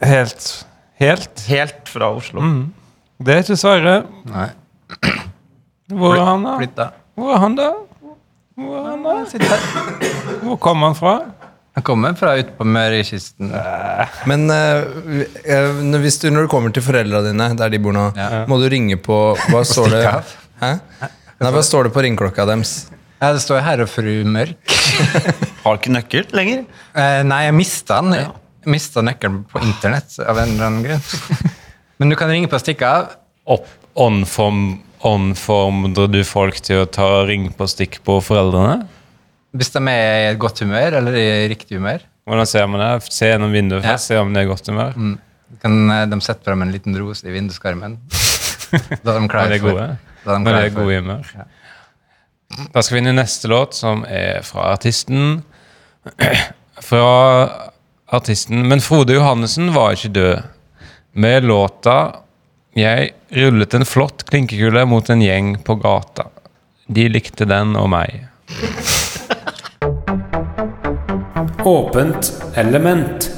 Helt? 0.00 0.64
Helt? 0.98 1.42
helt 1.46 1.88
fra 1.92 2.08
Oslo. 2.16 2.40
Det 3.20 3.34
er 3.34 3.42
ikke 3.44 3.56
Sverre. 3.60 3.98
Nei. 4.24 4.48
Hvor 5.92 6.16
er 6.16 6.24
han, 6.24 6.42
da? 6.46 6.56
Flytta. 6.56 6.86
Hvor 7.20 7.34
er 7.34 7.38
han, 7.44 7.54
da? 7.58 7.68
Hvor 8.56 8.78
er 8.78 8.88
han, 8.88 9.02
da? 9.04 9.14
Hvor 10.40 10.56
kommer 10.58 10.86
han 10.90 10.96
fra? 10.96 11.14
Han 11.76 11.84
kommer 11.86 12.16
fra 12.18 12.32
ute 12.40 12.50
på 12.56 12.64
Mørekysten. 12.66 13.52
Men 14.26 14.48
uh, 14.50 15.22
eh, 15.44 15.98
hvis 16.02 16.18
du, 16.22 16.30
når 16.32 16.48
du 16.48 16.50
kommer 16.52 16.72
til 16.74 16.82
foreldra 16.82 17.20
dine, 17.28 17.50
der 17.56 17.68
de 17.72 17.78
bor 17.78 17.92
nå, 17.94 18.08
Ja. 18.16 18.44
må 18.50 18.58
du 18.60 18.66
ringe 18.72 18.96
på 18.96 19.36
Hva 19.52 19.62
står 19.68 19.90
det? 19.94 20.02
Hæ? 20.60 20.72
Nei, 21.40 21.50
hva 21.54 21.62
står 21.64 21.88
det 21.88 21.94
på 21.94 22.02
ringeklokka 22.04 22.44
deres? 22.48 22.74
Ja, 23.20 23.32
det 23.36 23.40
står 23.44 23.62
herr 23.64 23.82
og 23.84 23.88
fru 23.92 24.10
Mørk. 24.28 24.60
Har 25.64 25.78
ikke 25.78 25.92
nøkkel 25.92 26.28
lenger. 26.36 26.62
Eh, 26.96 27.20
nei, 27.28 27.40
jeg 27.46 27.56
mista 27.56 28.00
den. 28.04 28.16
Jeg 28.16 28.72
mista 28.76 29.02
nøkkelen 29.04 29.42
på 29.48 29.60
internett 29.64 30.18
av 30.24 30.40
en 30.40 30.54
eller 30.54 30.68
annen 30.68 30.84
grunn. 30.84 31.50
Men 32.00 32.12
du 32.12 32.16
kan 32.16 32.32
ringe 32.32 32.48
på 32.48 32.56
og 32.56 32.62
stikke 32.64 32.88
av. 32.88 33.14
Opp, 33.50 33.68
åndform, 34.00 34.60
du 35.96 36.20
folk 36.28 36.60
til 36.64 36.82
å 36.84 36.88
ta 36.88 37.08
ring 37.28 37.48
på 37.56 37.68
stikk 37.68 38.00
på 38.04 38.18
foreldrene? 38.24 38.86
Hvis 39.56 39.72
de 39.74 39.82
er 39.90 40.26
i 40.26 40.28
et 40.34 40.40
godt 40.40 40.60
humør 40.62 41.00
eller 41.00 41.16
i 41.18 41.28
riktig 41.50 41.80
humør. 41.80 42.04
Hvordan 42.28 42.46
ser 42.48 42.68
man 42.70 42.84
det? 42.84 42.92
Se 43.10 43.32
gjennom 43.32 43.52
vinduet 43.52 43.82
Ja. 43.82 43.96
først, 43.96 44.12
se 44.12 44.20
om 44.20 44.32
det 44.32 44.44
er 44.44 44.52
godt 44.52 44.68
humør. 44.70 44.92
Mm. 44.96 45.16
Kan 45.60 45.90
eh, 45.90 46.06
de 46.06 46.20
sette 46.22 46.46
frem 46.46 46.62
en 46.62 46.72
liten 46.72 46.96
rose 47.00 47.26
i 47.26 47.32
vinduskarmen. 47.34 47.98
Da 48.70 49.16
er 49.16 49.18
de 49.18 49.26
klarer 49.26 49.28
klare 49.28 49.48
det 49.50 49.56
er 49.58 49.64
gode. 49.64 49.86
De 49.90 50.09
Når 50.24 50.46
det 50.46 50.62
er 50.64 50.74
gode 50.74 51.00
humør. 51.00 51.32
Da 52.74 52.82
skal 52.82 52.96
vi 52.96 53.02
inn 53.04 53.12
i 53.12 53.16
neste 53.16 53.50
låt, 53.50 53.76
som 53.78 54.02
er 54.08 54.42
fra 54.46 54.72
artisten. 54.74 55.42
Fra 56.80 57.04
artisten 58.08 58.62
Men 58.68 58.80
Frode 58.80 59.12
Johannessen 59.12 59.74
var 59.74 59.92
ikke 59.92 60.08
død. 60.16 60.42
Med 61.12 61.44
låta 61.44 62.12
'Jeg 62.74 63.10
rullet 63.34 63.74
en 63.74 63.84
flott 63.84 64.24
klinkekule 64.30 64.86
mot 64.86 65.10
en 65.10 65.22
gjeng 65.22 65.62
på 65.62 65.74
gata'. 65.74 66.26
De 66.86 67.08
likte 67.08 67.44
den 67.44 67.76
og 67.76 67.90
meg. 67.90 68.26
Åpent 71.64 72.32
element. 72.56 73.30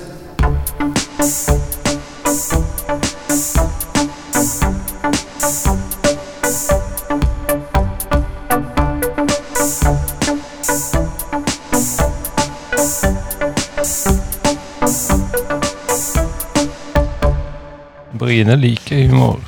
Bryne 18.32 18.54
liker 18.56 18.96
humor. 19.10 19.40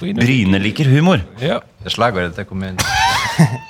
Bryne. 0.00 0.18
Bryne 0.18 0.58
liker 0.58 0.88
humor. 0.90 1.20
Ja. 1.38 1.60
Det 1.78 1.86
er 1.86 1.94
slagordet 1.94 2.32
til 2.34 2.46
kommunen. 2.48 2.80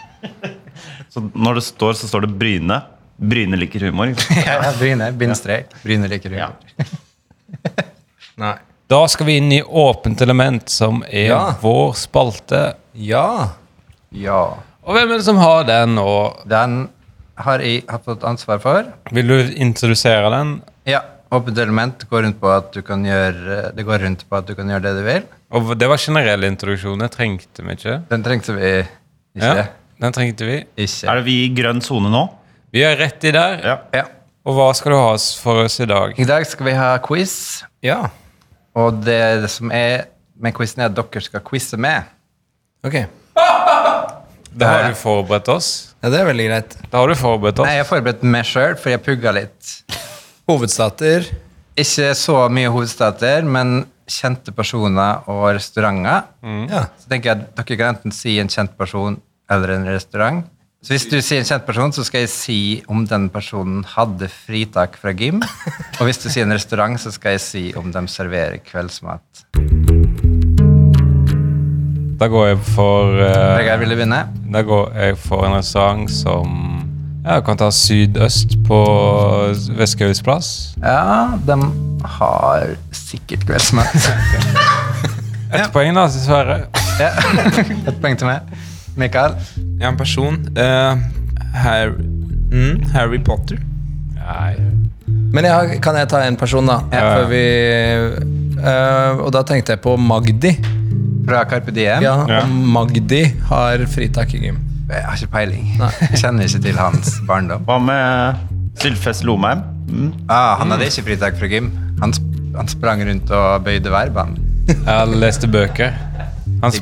Så 1.12 1.20
når 1.36 1.58
det 1.58 1.64
står, 1.66 1.92
så 2.00 2.08
står 2.08 2.24
det 2.24 2.30
Bryne. 2.40 2.78
Bryne 3.20 3.58
liker 3.60 3.84
humor. 3.90 4.14
Ja, 4.46 4.70
Bryne. 4.78 5.10
Bindstrek. 5.20 5.74
Bryne 5.84 6.08
liker 6.08 6.32
humor. 6.32 6.56
Nei. 8.40 8.54
Da 8.88 9.00
skal 9.12 9.28
vi 9.28 9.36
inn 9.42 9.52
i 9.52 9.60
Åpent 9.60 10.24
element, 10.24 10.72
som 10.72 11.02
er 11.10 11.26
Ja. 11.34 11.40
vår 11.60 11.92
spalte. 12.00 12.62
Ja. 12.96 13.26
Ja. 14.16 14.40
Og 14.86 14.96
hvem 14.96 15.10
er 15.12 15.20
det 15.20 15.26
som 15.28 15.36
har 15.42 15.66
den, 15.68 15.98
og 16.00 16.40
Den 16.48 16.86
har 17.36 17.60
jeg 17.60 17.84
har 17.92 18.00
fått 18.08 18.24
ansvar 18.24 18.58
for. 18.64 18.88
vil 19.12 19.28
du 19.28 19.36
introdusere 19.60 20.30
den? 20.32 20.62
Ja. 20.88 21.02
Åpent 21.34 21.58
element 21.58 22.04
går 22.10 22.22
rundt 22.22 22.38
på 22.38 22.50
at 22.54 22.68
du 22.70 22.82
kan 22.86 23.02
gjøre 23.02 23.72
Det 23.74 23.82
går 23.86 23.98
rundt 24.04 24.20
på 24.30 24.36
at 24.38 24.46
du 24.46 24.54
kan 24.54 24.68
gjøre 24.70 24.84
det 24.84 24.92
du 24.94 25.02
vil. 25.06 25.24
Og 25.56 25.72
det 25.78 25.88
var 25.90 25.98
generell 25.98 26.46
introduksjon, 26.46 27.02
det 27.02 27.10
trengte 27.14 27.64
vi 27.66 27.74
ikke. 27.74 27.96
Den 28.10 28.26
trengte 28.26 28.54
vi 28.54 28.68
ikke. 28.82 28.92
Ja, 29.42 29.66
den 30.02 30.14
trengte 30.14 30.46
vi. 30.48 30.60
Ikke. 30.78 31.08
Er 31.10 31.18
det 31.20 31.26
vi 31.26 31.36
i 31.44 31.48
grønn 31.54 31.82
sone 31.84 32.10
nå? 32.12 32.22
Vi 32.74 32.82
er 32.86 32.96
rett 33.00 33.24
i 33.26 33.32
der. 33.34 33.58
Ja. 33.64 33.76
Ja. 33.94 34.04
Og 34.46 34.54
hva 34.54 34.68
skal 34.78 34.94
du 34.94 34.98
ha 35.00 35.14
for 35.42 35.64
oss 35.64 35.80
i 35.82 35.88
dag? 35.90 36.14
I 36.22 36.26
dag 36.28 36.46
skal 36.46 36.68
vi 36.68 36.74
ha 36.78 36.92
quiz. 37.02 37.34
Ja. 37.82 38.04
Og 38.78 39.02
det, 39.02 39.18
det 39.42 39.50
som 39.50 39.72
er 39.74 40.06
med 40.38 40.54
quizen, 40.54 40.84
er 40.84 40.92
at 40.92 40.98
dere 40.98 41.24
skal 41.24 41.42
quize 41.46 41.78
med. 41.80 42.06
Ok. 42.86 43.00
Da 44.56 44.68
har 44.70 44.86
du 44.88 44.94
forberedt 44.96 45.50
oss. 45.52 45.66
Ja, 46.00 46.08
det 46.08 46.20
er 46.22 46.28
veldig 46.30 46.44
greit. 46.48 46.76
Da 46.88 47.02
har 47.02 47.10
du 47.10 47.14
forberedt 47.20 47.58
oss. 47.60 47.66
Nei, 47.68 47.74
jeg 47.76 47.82
har 47.82 47.88
forberedt 47.90 48.22
meg 48.24 48.46
sjøl, 48.48 48.76
for 48.80 48.88
jeg 48.88 49.02
pugga 49.04 49.34
litt. 49.36 49.72
Hovedstater. 50.46 51.24
Ikke 51.74 52.12
så 52.14 52.36
mye 52.54 52.70
hovedstater, 52.70 53.42
men 53.42 53.80
kjente 54.06 54.52
personer 54.54 55.24
og 55.26 55.48
restauranter. 55.56 56.28
Ja. 56.70 56.84
Så 57.02 57.10
tenker 57.10 57.32
jeg 57.32 57.40
at 57.40 57.56
dere 57.58 57.78
kan 57.80 57.96
enten 57.96 58.14
si 58.14 58.36
en 58.38 58.50
kjent 58.52 58.76
person 58.78 59.16
eller 59.50 59.74
en 59.74 59.88
restaurant. 59.90 60.44
Så 60.86 60.94
hvis 60.94 61.08
du 61.10 61.16
sier 61.18 61.42
en 61.42 61.48
kjent 61.48 61.66
person, 61.66 61.90
så 61.90 62.04
skal 62.06 62.22
jeg 62.22 62.30
si 62.30 62.58
om 62.86 63.02
den 63.10 63.26
personen 63.34 63.82
hadde 63.96 64.28
fritak 64.30 64.94
fra 65.02 65.10
gym. 65.18 65.42
Og 65.98 66.06
hvis 66.06 66.22
du 66.22 66.28
sier 66.30 66.46
en 66.46 66.54
restaurant, 66.54 66.94
så 66.94 67.10
skal 67.10 67.34
jeg 67.34 67.42
si 67.42 67.64
om 67.74 67.90
de 67.90 68.06
serverer 68.06 68.62
kveldsmat. 68.62 69.42
Da 72.22 72.30
går 72.30 72.52
jeg 72.52 72.62
for 72.70 73.18
begynne? 73.18 74.22
Da 74.54 74.62
går 74.62 74.94
jeg 74.94 75.18
for 75.26 75.42
en 75.50 75.58
restaurant 75.58 76.06
som 76.06 76.65
ja, 77.26 77.40
Du 77.40 77.46
kan 77.46 77.58
ta 77.58 77.70
sydøst 77.74 78.56
på 78.68 78.80
Vestgaus 79.76 80.22
plass. 80.22 80.50
Ja, 80.82 81.34
de 81.46 81.58
har 82.16 82.76
sikkert 82.94 83.46
kveldsmat. 83.48 83.92
Ett 85.56 85.72
poeng, 85.74 85.94
da, 85.94 86.06
dessverre. 86.10 86.60
Ja. 87.00 87.10
Et 87.90 87.98
poeng 88.02 88.16
til 88.18 88.30
meg. 88.30 88.56
Mikael? 88.96 89.36
Jeg 89.56 89.84
er 89.84 89.90
en 89.92 89.98
person. 89.98 90.38
Uh, 90.56 90.96
Harry, 91.56 92.06
mm, 92.52 92.86
Harry 92.94 93.20
Potter. 93.22 93.60
Nei. 94.16 94.56
Men 95.06 95.46
jeg, 95.46 95.80
kan 95.84 95.98
jeg 95.98 96.08
ta 96.10 96.22
en 96.26 96.38
person, 96.38 96.66
da? 96.66 96.80
Ja. 96.94 97.02
Før 97.14 97.28
vi 97.30 97.42
uh, 98.58 99.20
Og 99.22 99.28
da 99.34 99.42
tenkte 99.46 99.76
jeg 99.76 99.82
på 99.84 99.94
Magdi. 100.00 100.54
Fra 101.26 101.44
Carpe 101.50 101.74
Diem? 101.74 102.02
Ja, 102.02 102.16
Ja. 102.30 102.42
Om 102.46 102.56
Magdi 102.74 103.24
har 103.50 103.86
fritak 103.92 104.34
i 104.34 104.46
gym. 104.46 104.65
Jeg 104.88 105.02
har 105.02 105.16
ikke 105.18 105.32
peiling. 105.32 105.64
Nei. 105.80 105.90
Jeg 106.12 106.20
kjenner 106.22 106.46
ikke 106.46 106.60
til 106.62 106.76
hans 106.78 107.14
barndom. 107.26 107.64
Hva 107.66 107.78
med 107.82 108.44
Sylfest 108.78 109.24
Lomheim? 109.26 109.64
Mm. 109.90 110.12
Ah, 110.30 110.56
han 110.60 110.70
hadde 110.74 110.86
ikke 110.90 111.04
fritak 111.08 111.38
fra 111.40 111.48
gym. 111.50 111.70
Han, 112.00 112.12
sp- 112.14 112.54
han 112.56 112.68
sprang 112.70 113.02
rundt 113.08 113.30
og 113.34 113.64
bøyde 113.66 113.90
verbene. 113.92 114.38
Jeg 114.70 115.18
leste 115.22 115.48
bøker. 115.50 115.94
Han, 116.62 116.72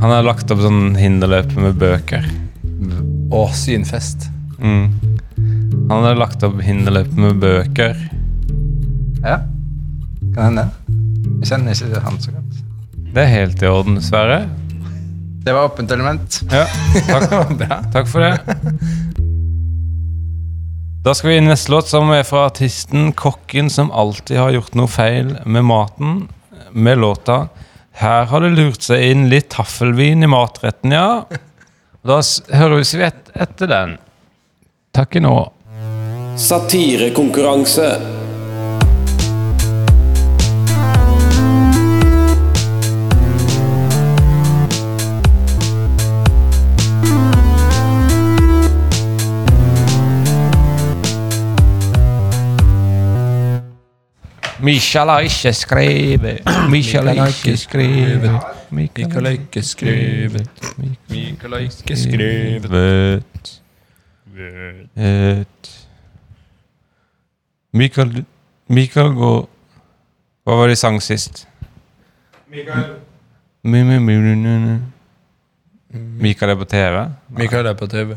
han 0.00 0.10
har 0.10 0.22
lagt 0.26 0.50
opp 0.54 0.60
sånn 0.62 0.94
hinderløp 0.98 1.52
med 1.60 1.76
bøker. 1.78 2.24
Og 3.34 3.50
synfest. 3.54 4.28
Mm. 4.58 4.88
Han 5.90 6.04
har 6.06 6.16
lagt 6.18 6.42
opp 6.46 6.58
hinderløp 6.64 7.10
med 7.18 7.38
bøker. 7.42 7.98
Ja, 9.22 9.40
kan 10.34 10.44
hende. 10.48 10.64
Jeg 11.42 11.50
kjenner 11.52 11.74
ikke 11.74 12.02
han 12.06 12.18
så 12.22 12.32
godt. 12.34 12.62
Det 13.14 13.22
er 13.24 13.30
helt 13.32 13.62
i 13.62 13.70
orden, 13.70 14.00
Sverre. 14.04 14.42
Det 15.44 15.52
var 15.52 15.64
åpent 15.64 15.90
element. 15.90 16.40
Ja, 16.50 16.64
takk. 17.08 17.30
takk 17.94 18.08
for 18.10 18.20
det. 18.20 18.32
Da 21.04 21.14
skal 21.14 21.30
vi 21.30 21.36
inn 21.38 21.46
i 21.46 21.52
neste 21.52 21.72
låt, 21.72 21.88
som 21.88 22.10
er 22.12 22.26
fra 22.26 22.48
artisten 22.50 23.12
Kokken, 23.16 23.70
som 23.70 23.92
alltid 23.94 24.36
har 24.36 24.50
gjort 24.52 24.74
noe 24.76 24.90
feil 24.90 25.36
med 25.46 25.64
maten, 25.64 26.26
med 26.72 26.98
låta 26.98 27.48
Her 27.96 28.26
har 28.28 28.44
det 28.44 28.50
lurt 28.58 28.84
seg 28.84 29.00
inn 29.06 29.28
litt 29.30 29.48
taffelvin 29.54 30.22
i 30.22 30.28
matretten, 30.30 30.92
ja. 30.92 31.24
Da 32.04 32.20
hører 32.20 32.76
høres 32.76 32.92
vi 32.94 33.06
et 33.06 33.32
etter 33.34 33.70
den. 33.70 33.96
Takk 34.94 35.16
i 35.16 35.24
nå. 35.24 35.34
Satirekonkurranse. 36.38 38.17
Michael 54.60 55.08
har 55.08 55.20
ikke 55.20 55.52
skrevet. 55.52 56.40
Michael 56.70 57.08
har 57.18 57.26
ikke 57.26 57.56
skrevet. 57.56 58.40
Michael 58.70 59.24
har 59.24 59.30
ikke 59.30 59.62
skrevet. 59.62 60.48
Michael 61.08 61.52
har 61.52 61.58
ikke 61.58 61.96
skrevet. 61.96 63.24
Et. 64.96 65.86
Michael 67.72 68.24
Michael 68.68 69.12
går 69.14 69.48
Hva 70.44 70.54
var 70.56 70.66
det 70.66 70.76
de 70.76 70.76
sang 70.80 71.02
sist? 71.02 71.48
Michael 72.50 72.94
Michael 75.92 76.50
er 76.50 76.54
på 76.56 76.64
TV? 76.64 77.06
Michael 77.28 77.66
er 77.66 77.74
på 77.74 77.86
TV. 77.86 78.16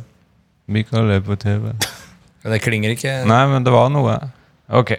Michael 0.68 1.10
er 1.12 1.20
på 1.20 1.36
TV. 1.36 1.74
Det 2.44 2.62
klinger 2.62 2.90
ikke. 2.90 3.14
Nei, 3.28 3.48
men 3.48 3.66
det 3.66 3.74
var 3.74 3.90
noe. 3.94 4.18
Ok. 4.70 4.96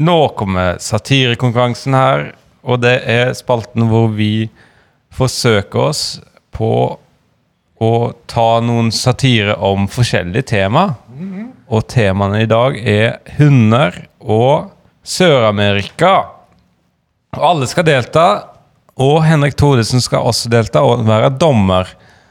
Nå 0.00 0.18
kommer 0.38 0.78
satirekonkurransen 0.80 1.94
her, 1.96 2.26
og 2.64 2.80
det 2.84 2.96
er 3.10 3.32
spalten 3.36 3.88
hvor 3.90 4.08
vi 4.16 4.48
forsøker 5.12 5.88
oss 5.90 6.04
på 6.54 6.72
å 7.82 7.92
ta 8.30 8.48
noen 8.64 8.92
satire 8.94 9.56
om 9.58 9.88
forskjellige 9.90 10.48
tema. 10.54 10.86
Og 11.72 11.86
temaene 11.90 12.44
i 12.44 12.48
dag 12.48 12.76
er 12.78 13.18
hunder 13.38 13.96
og 14.20 14.70
Sør-Amerika. 15.02 16.14
Og 17.36 17.44
alle 17.48 17.68
skal 17.68 17.86
delta, 17.88 18.26
og 19.00 19.22
Henrik 19.24 19.56
Thodesen 19.58 20.02
skal 20.04 20.24
også 20.28 20.50
delta 20.52 20.82
og 20.84 21.04
være 21.08 21.32
dommer. 21.40 21.88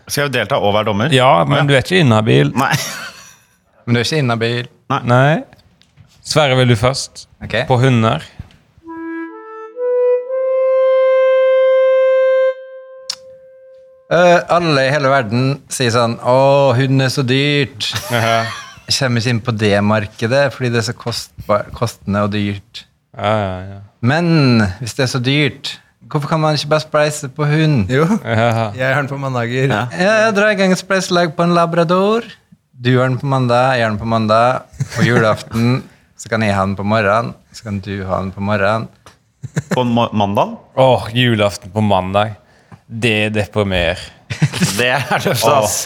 Skal 0.08 0.28
jeg 0.28 0.36
delta 0.39 0.60
og 0.62 0.76
være 0.76 0.89
dommer? 0.91 1.13
Ja, 1.13 1.43
men 1.47 1.69
du 1.69 1.76
er 1.76 1.84
ikke 1.84 2.02
inhabil. 2.02 2.54
Nei. 2.58 2.74
Men 3.86 3.95
du 3.97 4.02
er 4.02 4.06
ikke 4.06 4.21
inhabil. 4.21 4.69
Nei. 5.10 5.41
Sverre, 6.22 6.54
vil 6.60 6.70
du 6.70 6.76
først? 6.78 7.26
Okay. 7.42 7.66
På 7.66 7.80
hunder. 7.82 8.22
Uh, 14.12 14.38
alle 14.52 14.84
i 14.86 14.92
hele 14.92 15.08
verden 15.08 15.46
sier 15.72 15.94
sånn 15.96 16.18
Å, 16.20 16.74
hund 16.76 17.02
er 17.02 17.10
så 17.10 17.24
dyrt. 17.26 17.88
Jeg 18.12 18.98
kommer 18.98 19.24
ikke 19.24 19.32
inn 19.32 19.40
på 19.46 19.54
det 19.56 19.78
markedet 19.88 20.42
fordi 20.52 20.70
det 20.74 20.82
er 20.82 20.88
så 20.90 20.96
kostende 21.00 22.26
og 22.26 22.34
dyrt. 22.34 22.84
Ja, 23.16 23.32
ja, 23.32 23.54
ja. 23.70 23.78
Men 24.04 24.28
hvis 24.82 24.98
det 24.98 25.06
er 25.06 25.12
så 25.14 25.22
dyrt, 25.24 25.72
hvorfor 26.12 26.34
kan 26.34 26.44
man 26.44 26.60
ikke 26.60 26.74
bare 26.74 26.84
spleise 26.84 27.32
på 27.32 27.48
hund? 27.48 27.88
Jo, 27.90 28.04
ja. 28.26 28.68
jeg 28.76 28.92
har 28.92 29.00
den 29.00 29.10
på 29.10 29.18
mandager. 29.22 29.72
Ja. 29.72 29.86
Ja, 29.96 30.12
jeg 30.26 30.36
drar 30.38 30.54
i 30.54 30.60
gang 30.60 30.76
et 30.76 30.84
spleiselag 30.84 31.34
på 31.38 31.48
en 31.48 31.56
labrador. 31.56 32.28
Du 32.76 32.92
har 32.98 33.08
den 33.08 33.18
på 33.22 33.32
mandag, 33.32 33.78
jeg 33.80 33.88
har 33.88 33.96
den 33.96 34.02
på 34.02 34.12
mandag. 34.12 34.68
På 34.92 35.08
julaften 35.08 35.80
så 36.22 36.30
kan 36.30 36.44
jeg 36.46 36.54
ha 36.54 36.62
den 36.68 36.76
på 36.78 36.86
morgenen, 36.86 37.34
så 37.56 37.66
kan 37.66 37.80
du 37.82 37.96
ha 38.06 38.20
den 38.22 38.30
på 38.36 38.44
morgenen. 38.46 38.86
På 39.74 39.82
ma- 39.90 40.12
mandag? 40.14 40.52
Åh, 40.78 41.08
julaften 41.18 41.72
på 41.74 41.82
mandag. 41.82 42.36
Det 42.86 43.32
deprimerer. 43.34 44.00
Det 44.78 44.88
er 44.94 45.08
tøft, 45.24 45.48
ass. 45.50 45.80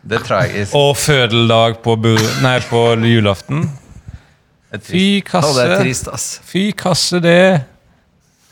Det 0.00 0.20
er 0.20 0.24
tragisk. 0.24 0.74
Og 0.78 0.94
fødeldag 0.96 1.80
på, 1.84 1.96
nei, 2.44 2.54
på 2.70 2.84
julaften. 3.04 3.66
Fy 4.86 5.20
kasse. 5.26 5.50
Å, 5.50 5.56
det 5.58 5.66
er 5.66 5.82
trist, 5.82 6.08
ass. 6.14 6.28
Fy 6.46 6.62
kasse, 6.78 7.18
det. 7.24 7.34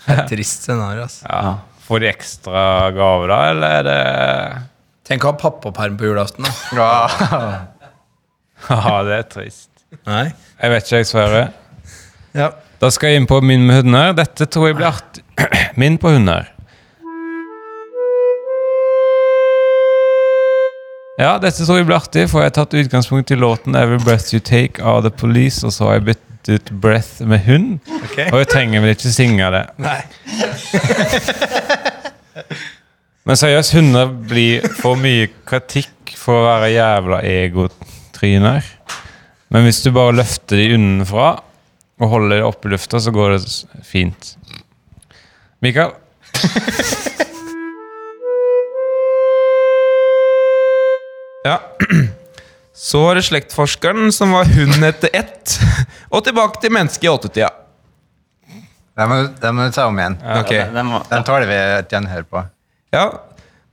Det 0.02 0.10
er 0.16 0.24
et 0.24 0.32
trist 0.34 0.66
scenario, 0.66 1.06
ass. 1.06 1.20
Ja. 1.22 1.54
Får 1.86 2.02
de 2.02 2.10
ekstra 2.10 2.64
gave, 2.92 3.30
da, 3.30 3.38
eller 3.54 3.78
er 3.78 3.86
det 3.86 4.00
Tenk 5.08 5.24
å 5.24 5.30
ha 5.30 5.38
pappaperm 5.40 5.94
på 5.96 6.10
julaften, 6.10 6.44
da. 6.44 6.82
Ja. 6.82 7.50
Ja, 8.68 8.98
det 9.06 9.14
er 9.22 9.26
trist. 9.30 9.70
Nei. 10.08 10.30
Jeg 10.62 10.70
vet 10.72 10.84
ikke, 10.84 10.96
jeg, 10.96 11.06
Sverre. 11.08 11.42
Ja. 12.36 12.48
Da 12.78 12.90
skal 12.94 13.12
jeg 13.12 13.22
inn 13.22 13.28
på 13.28 13.40
min 13.40 13.66
med 13.66 13.82
hunder. 13.82 14.12
Dette 14.16 14.46
tror 14.46 14.68
jeg 14.68 14.76
blir 14.78 14.90
artig. 14.92 15.24
Min 15.80 15.98
på 15.98 16.12
hunder. 16.14 16.52
Ja, 21.18 21.32
dette 21.42 21.66
tror 21.66 21.80
jeg 21.80 21.88
blir 21.88 21.98
artig, 21.98 22.28
for 22.30 22.44
jeg 22.44 22.52
har 22.52 22.56
tatt 22.60 22.76
utgangspunkt 22.78 23.32
i 23.34 23.38
låten 23.38 23.74
'Every 23.74 23.98
Breath 24.04 24.30
You 24.34 24.38
Take' 24.38 24.78
av 24.78 25.02
The 25.02 25.10
Police, 25.10 25.66
og 25.66 25.74
så 25.74 25.88
har 25.88 25.98
jeg 25.98 26.04
byttet 26.04 26.48
ut 26.54 26.70
'Breath' 26.70 27.26
med 27.26 27.42
hund. 27.48 27.80
Okay. 28.04 28.30
Og 28.30 28.38
jeg 28.38 28.48
trenger 28.48 28.80
vel 28.80 28.94
ikke 28.94 29.10
synge 29.10 29.50
det. 29.50 29.66
Nei. 29.82 30.02
Men 33.26 33.36
seriøst, 33.36 33.74
hunder 33.74 34.06
blir 34.06 34.62
for 34.78 34.94
mye 34.94 35.26
kritikk 35.46 36.14
for 36.16 36.38
å 36.38 36.46
være 36.46 36.70
jævla 36.76 37.18
egotryner. 37.26 38.62
Men 39.50 39.64
hvis 39.64 39.82
du 39.84 39.90
bare 39.96 40.12
løfter 40.16 40.60
de 40.60 40.74
unnenfra 40.76 41.28
og 41.98 42.10
holder 42.12 42.36
dem 42.42 42.48
oppe 42.50 42.68
i 42.68 42.72
lufta, 42.74 43.00
så 43.00 43.10
går 43.14 43.36
det 43.36 43.84
fint. 43.88 44.34
Mikael? 45.64 45.94
Ja. 51.44 51.60
Så 52.74 53.00
var 53.04 53.14
det 53.18 53.22
slektforskeren 53.26 54.12
som 54.12 54.32
var 54.36 54.44
hund 54.54 54.84
etter 54.84 55.10
ett, 55.16 55.54
og 56.12 56.22
tilbake 56.26 56.60
til 56.62 56.72
mennesket 56.74 57.08
i 57.08 57.10
åttetida. 57.10 57.48
Det 58.98 59.06
må, 59.10 59.16
det 59.40 59.50
må 59.54 59.66
du 59.68 59.74
ta 59.74 59.86
om 59.88 59.98
igjen. 59.98 60.16
Ok. 60.40 60.50
Den 60.74 60.90
var- 60.92 61.04
Den 61.10 61.24
tåler 61.26 61.46
vi 61.46 61.54
et 61.78 61.90
gjenhør 61.94 62.22
på. 62.26 62.42
Ja, 62.94 63.04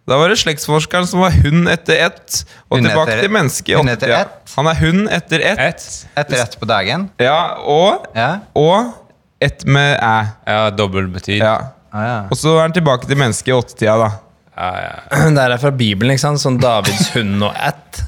da 0.07 0.17
var 0.21 0.29
det 0.29 0.37
slektsforskeren 0.37 1.07
som 1.09 1.19
var 1.23 1.33
hund 1.41 1.69
etter 1.71 1.97
ett, 2.05 2.43
og 2.69 2.77
hun 2.77 2.85
tilbake 2.87 3.09
etter- 3.11 3.21
til 3.25 3.31
mennesket 3.33 3.79
åttetida. 3.79 4.19
Han 4.55 4.67
er 4.71 4.75
hund 4.81 5.09
etter 5.11 5.41
ett, 5.51 5.59
Et. 5.59 5.87
Etter 6.21 6.43
ett 6.43 6.59
på 6.61 6.65
dagen? 6.69 7.09
ja, 7.19 7.39
og, 7.65 8.05
Ja? 8.15 8.39
og 8.55 8.93
ett 9.41 9.65
med 9.65 9.97
æ. 9.99 10.27
Ja, 10.47 10.69
dobbeltbetyd. 10.69 11.39
Ja. 11.41 11.55
Ah, 11.91 12.03
ja. 12.05 12.19
Og 12.29 12.37
så 12.37 12.53
er 12.57 12.61
han 12.67 12.73
tilbake 12.75 13.07
til 13.07 13.17
mennesket 13.17 13.47
i 13.49 13.55
åttetida, 13.55 13.97
da. 13.97 14.09
Ja, 14.55 14.69
ja. 14.85 15.29
Det 15.35 15.43
er 15.47 15.57
fra 15.57 15.71
Bibelen, 15.71 16.11
ikke 16.15 16.21
sant? 16.27 16.39
Sånn 16.43 16.59
Davids 16.61 17.09
hund 17.15 17.43
og 17.43 17.55
ætt. 17.55 18.03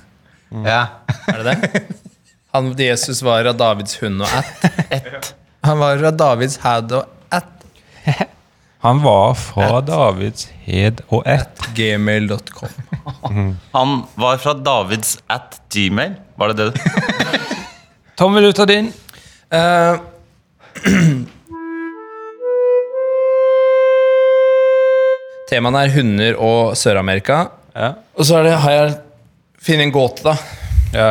ja. 0.64 0.86
Er 1.28 1.44
det 1.44 1.58
det? 1.62 1.84
Han, 2.56 2.72
Jesus 2.80 3.20
var 3.26 3.46
av 3.50 3.58
Davids 3.60 3.98
hund 4.00 4.22
og 4.22 4.30
ætt. 4.38 5.34
Han 5.68 5.80
var 5.82 5.98
fra 6.00 6.12
Davids 6.16 6.58
had 6.64 6.92
og 6.96 7.06
ett. 7.34 8.24
Han 8.86 9.02
var 9.04 9.34
fra 9.36 9.82
Davids 9.82 10.48
hed 10.64 11.02
og 11.10 11.26
ett. 11.28 11.67
Gmail.com. 11.78 12.70
Han 13.78 13.96
var 14.20 14.38
fra 14.42 14.54
Davids 14.58 15.18
at 15.30 15.60
gmail. 15.74 16.16
Var 16.38 16.54
det 16.54 16.68
det? 16.72 16.72
Tom, 18.18 18.34
vil 18.38 18.50
du 18.50 18.54
ta 18.58 18.66
din? 18.70 18.90
Uh, 19.54 19.98
Temaene 25.48 25.86
er 25.86 25.94
hunder 25.96 26.38
og 26.44 26.74
Sør-Amerika. 26.78 27.46
Ja. 27.78 27.94
Og 28.18 28.28
så 28.28 28.40
er 28.40 28.48
det, 28.50 28.56
har 28.64 28.74
jeg 28.76 28.94
funnet 29.64 29.88
en 29.88 29.96
gåte, 29.96 30.26
da. 30.28 30.38
ja. 30.98 31.10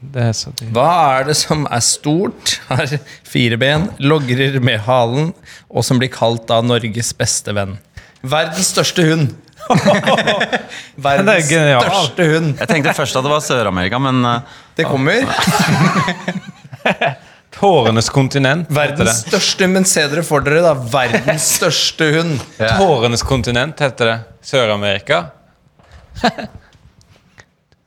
Det 0.00 0.22
er 0.24 0.30
så. 0.32 0.48
Hva 0.72 0.86
er 1.18 1.26
det 1.28 1.34
som 1.36 1.66
er 1.68 1.82
stort, 1.84 2.54
har 2.70 2.88
fire 3.28 3.58
ben, 3.60 3.82
logrer 4.00 4.54
med 4.64 4.80
halen, 4.86 5.34
og 5.68 5.84
som 5.84 6.00
blir 6.00 6.08
kalt 6.14 6.46
da 6.48 6.62
Norges 6.64 7.10
beste 7.18 7.52
venn? 7.52 7.74
Verdens 8.24 8.70
største 8.72 9.04
hund. 9.04 9.34
Verdens 11.06 11.50
er 11.54 11.80
største 11.84 12.26
hund. 12.32 12.52
Jeg 12.60 12.70
tenkte 12.70 12.94
først 12.96 13.18
at 13.18 13.26
det 13.26 13.32
var 13.32 13.42
Sør-Amerika, 13.44 14.00
men 14.02 14.24
eh, 14.26 14.54
Det 14.78 14.86
kommer. 14.88 15.26
Tårenes 17.60 18.08
kontinent. 18.14 18.70
Verdens 18.72 19.24
det. 19.24 19.30
største, 19.32 19.68
men 19.68 19.84
se 19.88 20.04
dere 20.08 20.22
for 20.24 20.44
dere, 20.46 20.62
da. 20.64 20.72
Verdens 20.74 21.48
største 21.58 22.10
hund. 22.16 22.36
Tårenes 22.58 23.24
kontinent 23.26 23.82
heter 23.82 24.12
det. 24.12 24.18
Sør-Amerika. 24.50 25.24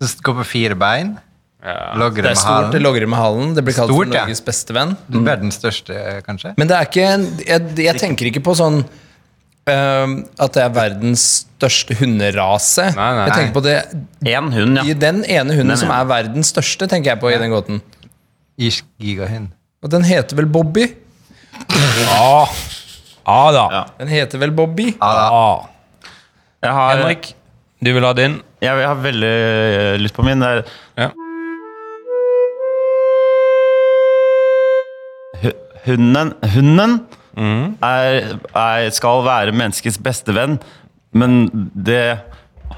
Det 0.04 0.12
går 0.26 0.41
på 0.41 0.46
fire 0.48 0.76
bein. 0.78 1.15
Ja. 1.63 1.96
Det 2.12 2.26
er 2.28 2.36
stort, 2.36 2.74
det 2.74 2.82
logrer 2.84 3.08
med 3.08 3.17
halen. 3.19 3.54
Det 3.56 3.63
blir 3.63 3.76
kalt 3.78 3.88
Stort, 3.91 4.12
for 4.12 4.17
ja. 4.19 4.41
Beste 4.46 4.76
venn. 4.76 4.98
Verdens 5.08 5.58
største, 5.62 5.96
kanskje? 6.26 6.52
Men 6.60 6.67
det 6.69 6.76
er 6.76 6.89
ikke 6.89 7.06
jeg, 7.08 7.69
jeg 7.86 8.02
tenker 8.02 8.30
ikke 8.30 8.43
på 8.43 8.56
sånn 8.60 8.82
ehm, 9.69 10.15
At 10.41 10.56
det 10.56 10.63
er 10.63 10.71
verdens 10.76 11.26
største 11.56 11.95
hunderase. 11.99 12.89
Nei, 12.97 13.10
nei. 13.17 13.26
Jeg 13.30 13.36
tenker 13.38 13.56
på 13.56 13.63
det 13.65 13.76
en 14.34 14.52
hund, 14.54 14.80
ja. 14.82 14.95
Den 14.99 15.23
ene 15.23 15.56
hunden 15.56 15.73
nei, 15.73 15.80
som 15.80 15.93
er 15.95 16.08
verdens 16.10 16.52
største, 16.54 16.89
tenker 16.91 17.13
jeg 17.13 17.21
på 17.23 17.32
i 17.32 17.39
den 17.41 17.54
gåten. 17.54 17.82
Irsk 18.60 18.86
gigahund. 19.02 19.52
Og 19.84 19.91
den 19.91 20.06
heter 20.08 20.38
vel 20.39 20.47
Bobby? 20.52 20.88
Ja. 22.08 22.47
ja 23.28 23.41
da. 23.56 23.63
Ja. 23.71 23.84
Den 23.99 24.12
heter 24.12 24.41
vel 24.41 24.54
Bobby? 24.56 24.93
Ja. 24.99 25.67
Jeg 26.63 26.71
har, 26.71 26.95
Henrik, 26.95 27.34
du 27.84 27.91
vil 27.91 28.06
ha 28.08 28.13
din? 28.15 28.39
jeg, 28.63 28.80
jeg 28.80 28.88
har 28.88 28.99
veldig 29.04 29.34
eh, 29.34 29.95
lyst 29.99 30.15
på 30.15 30.23
min. 30.26 30.39
Det 30.43 30.49
er 30.49 30.63
Ja. 31.04 31.10
Hunden 35.84 36.32
Hunden, 36.54 36.91
hunden 37.36 37.78
er, 37.84 38.38
er, 38.54 38.89
skal 38.93 39.24
være 39.26 39.52
menneskets 39.56 39.98
beste 40.04 40.34
venn, 40.36 40.60
men 41.13 41.48
det, 41.74 42.19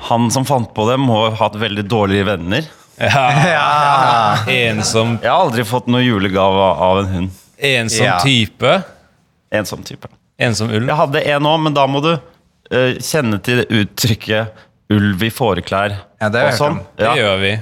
han 0.10 0.30
som 0.32 0.46
fant 0.48 0.74
på 0.76 0.86
det, 0.90 0.98
må 1.00 1.22
ha 1.30 1.36
hatt 1.46 1.56
veldig 1.60 1.86
dårlige 1.92 2.26
venner. 2.28 2.68
Ensom, 4.56 5.18
Jeg 5.22 5.30
har 5.32 5.42
aldri 5.46 5.66
fått 5.68 5.88
noe 5.92 6.04
julegave 6.06 6.68
av 6.88 7.00
en 7.02 7.10
hund. 7.12 7.30
ensom 7.58 8.06
Ja. 8.06 8.20
type. 8.24 8.78
En 9.52 9.66
sånn 9.68 9.84
type. 9.84 10.08
Ensom 10.40 10.70
ulv. 10.70 10.88
Jeg 10.88 10.96
hadde 11.00 11.22
en 11.36 11.48
òg, 11.48 11.60
men 11.64 11.74
da 11.76 11.86
må 11.88 12.02
du 12.04 12.14
uh, 12.16 12.94
kjenne 13.00 13.40
til 13.44 13.62
det 13.64 13.68
uttrykket 13.72 14.64
'ulv 14.92 15.24
i 15.24 15.30
fåreklær'. 15.34 15.96
Ja, 16.22 16.30
det 16.30 16.44
og 16.46 16.54
sånn. 16.60 16.80
Det 16.98 17.16
gjør 17.18 17.40
vi. 17.42 17.54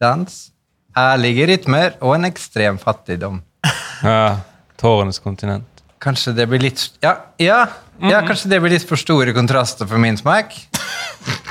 dans 0.00 0.50
ærlige 0.96 1.46
rytmer 1.50 1.96
og 2.00 2.14
en 2.16 2.28
ekstrem 2.30 2.78
fattigdom. 2.80 3.42
Ja. 4.00 4.40
Tårenes 4.80 5.18
kontinent. 5.20 5.82
Kanskje 6.00 6.32
det 6.32 6.46
blir 6.48 6.62
litt 6.62 6.80
Ja, 7.04 7.10
ja, 7.36 7.58
ja 8.00 8.22
kanskje 8.24 8.48
det 8.48 8.60
blir 8.64 8.72
litt 8.72 8.86
for 8.88 8.96
store 8.96 9.34
kontraster 9.36 9.84
for 9.84 10.00
min 10.00 10.16
smak. 10.16 10.54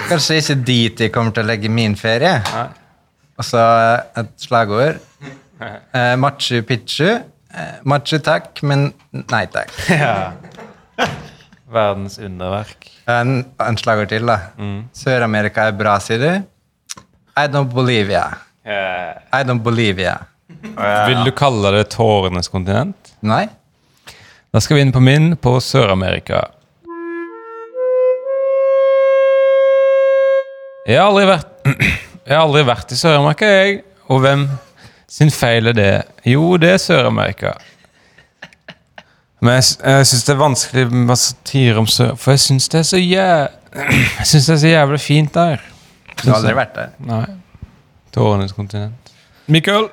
Kanskje 0.09 0.39
ikke 0.41 0.55
dit 0.65 1.03
jeg 1.05 1.13
kommer 1.13 1.35
til 1.35 1.45
å 1.45 1.49
legge 1.51 1.69
min 1.69 1.93
ferie. 1.99 2.39
altså 2.41 2.73
Og 3.37 3.45
så 3.45 3.61
et 4.23 4.33
slagord. 4.41 4.97
Eh, 5.61 6.15
machu 6.17 6.63
picchu. 6.65 7.19
Eh, 7.53 7.77
machu 7.85 8.17
takk, 8.17 8.63
men 8.65 8.89
nei 9.29 9.45
takk. 9.53 9.77
Ja. 9.93 10.31
Verdens 11.69 12.17
underverk. 12.19 12.87
En, 13.09 13.43
en 13.61 13.77
slagord 13.77 14.09
til, 14.09 14.25
da. 14.29 14.37
Sør-Amerika 14.97 15.67
er 15.69 15.75
bra, 15.77 15.97
sier 16.01 16.21
du? 16.21 16.29
I 17.37 17.45
don't 17.47 17.69
believe 17.73 18.11
ya. 18.13 18.25
I 18.65 19.43
don't 19.45 19.63
believe 19.65 20.01
ya. 20.01 20.15
Vil 20.49 21.21
du 21.27 21.31
kalle 21.37 21.71
det 21.77 21.85
tårenes 21.93 22.49
kontinent? 22.51 23.13
Nei? 23.21 23.45
Da 24.49 24.61
skal 24.63 24.79
vi 24.79 24.85
inn 24.87 24.93
på 24.95 25.01
min 25.03 25.35
på 25.37 25.59
Sør-Amerika. 25.61 26.47
Jeg 30.89 30.97
har 30.97 31.11
aldri 31.11 31.27
vært 31.29 31.49
Jeg 32.29 32.33
har 32.37 32.43
aldri 32.45 32.61
vært 32.65 32.91
i 32.93 32.97
Sør-Amerika, 32.97 33.47
jeg. 33.49 33.79
Og 34.09 34.19
hvem 34.25 34.47
sin 35.09 35.31
feil 35.33 35.69
er 35.71 35.77
det? 35.77 35.91
Jo, 36.29 36.57
det 36.61 36.75
er 36.75 36.81
Sør-Amerika. 36.81 37.55
Men 39.39 39.55
jeg, 39.55 39.63
jeg 39.85 40.07
syns 40.09 40.25
det 40.27 40.33
er 40.33 40.39
vanskelig 40.41 40.85
med 40.91 41.19
satire 41.19 41.79
om 41.79 41.87
Sør... 41.87 42.15
For 42.19 42.35
jeg 42.35 42.43
syns 42.43 42.67
det 42.71 42.81
er 42.81 42.87
så 42.89 42.99
jæ... 42.99 43.27
Jeg 44.19 44.25
synes 44.25 44.45
det 44.47 44.53
er 44.55 44.57
så 44.63 44.67
jævlig 44.71 44.99
fint 44.99 45.33
der. 45.33 45.61
Du 46.17 46.23
har 46.31 46.39
aldri 46.39 46.55
vært 46.57 46.71
der. 46.73 46.87
Nei. 47.05 47.25
Tårenes 48.15 48.55
kontinent. 48.57 49.11
Mikael? 49.45 49.85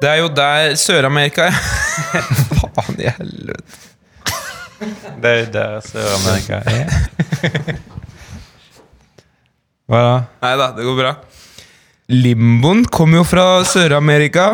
Det 0.00 0.08
er 0.08 0.22
jo 0.22 0.30
der 0.32 0.72
Sør-Amerika 0.80 1.50
er. 1.50 1.60
Faen 2.78 2.98
i 3.02 3.12
helvete. 3.12 3.78
Det 5.20 5.34
er 5.34 5.52
der 5.52 5.78
Sør-Amerika 5.84 6.62
er. 6.64 7.78
Hva 9.88 10.02
da? 10.04 10.18
Nei 10.46 10.56
da, 10.62 10.72
det 10.76 10.88
går 10.88 10.98
bra. 11.02 11.14
Limboen 12.08 12.86
kommer 12.88 13.20
jo 13.20 13.28
fra 13.28 13.48
Sør-Amerika. 13.68 14.52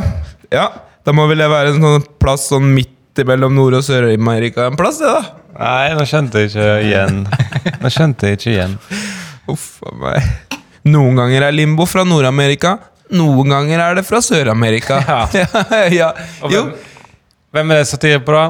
Ja, 0.52 0.68
da 1.04 1.14
må 1.16 1.26
vel 1.30 1.40
det 1.42 1.48
være 1.52 1.74
en 1.74 1.83
sånn 1.85 2.07
plass 2.20 2.48
sånn 2.50 2.66
midt 2.74 3.22
mellom 3.28 3.54
Nord- 3.54 3.78
og 3.78 3.85
Sør-Amerika. 3.87 4.66
En 4.70 4.78
plass, 4.78 4.98
det, 5.02 5.11
da. 5.11 5.40
Nei, 5.54 5.92
nå 5.94 6.07
skjønte 6.09 6.42
jeg 6.42 6.50
ikke 6.50 6.70
igjen. 6.88 7.20
Nå 7.83 7.92
skjønte 7.94 8.33
jeg 8.33 8.40
ikke 8.40 8.50
igjen. 8.57 8.74
Uff 9.52 9.68
a 9.87 9.94
meg. 10.00 10.59
Noen 10.88 11.20
ganger 11.20 11.46
er 11.46 11.54
limbo 11.54 11.87
fra 11.88 12.02
Nord-Amerika. 12.09 12.76
Noen 13.14 13.52
ganger 13.52 13.83
er 13.85 14.00
det 14.00 14.04
fra 14.09 14.20
Sør-Amerika. 14.24 14.98
Ja. 15.07 15.20
ja, 16.00 16.09
ja. 16.11 16.11
Hvem, 16.42 16.72
hvem 17.54 17.72
er 17.74 17.83
det 17.83 17.88
satire 17.92 18.20
på, 18.24 18.35
da? 18.35 18.48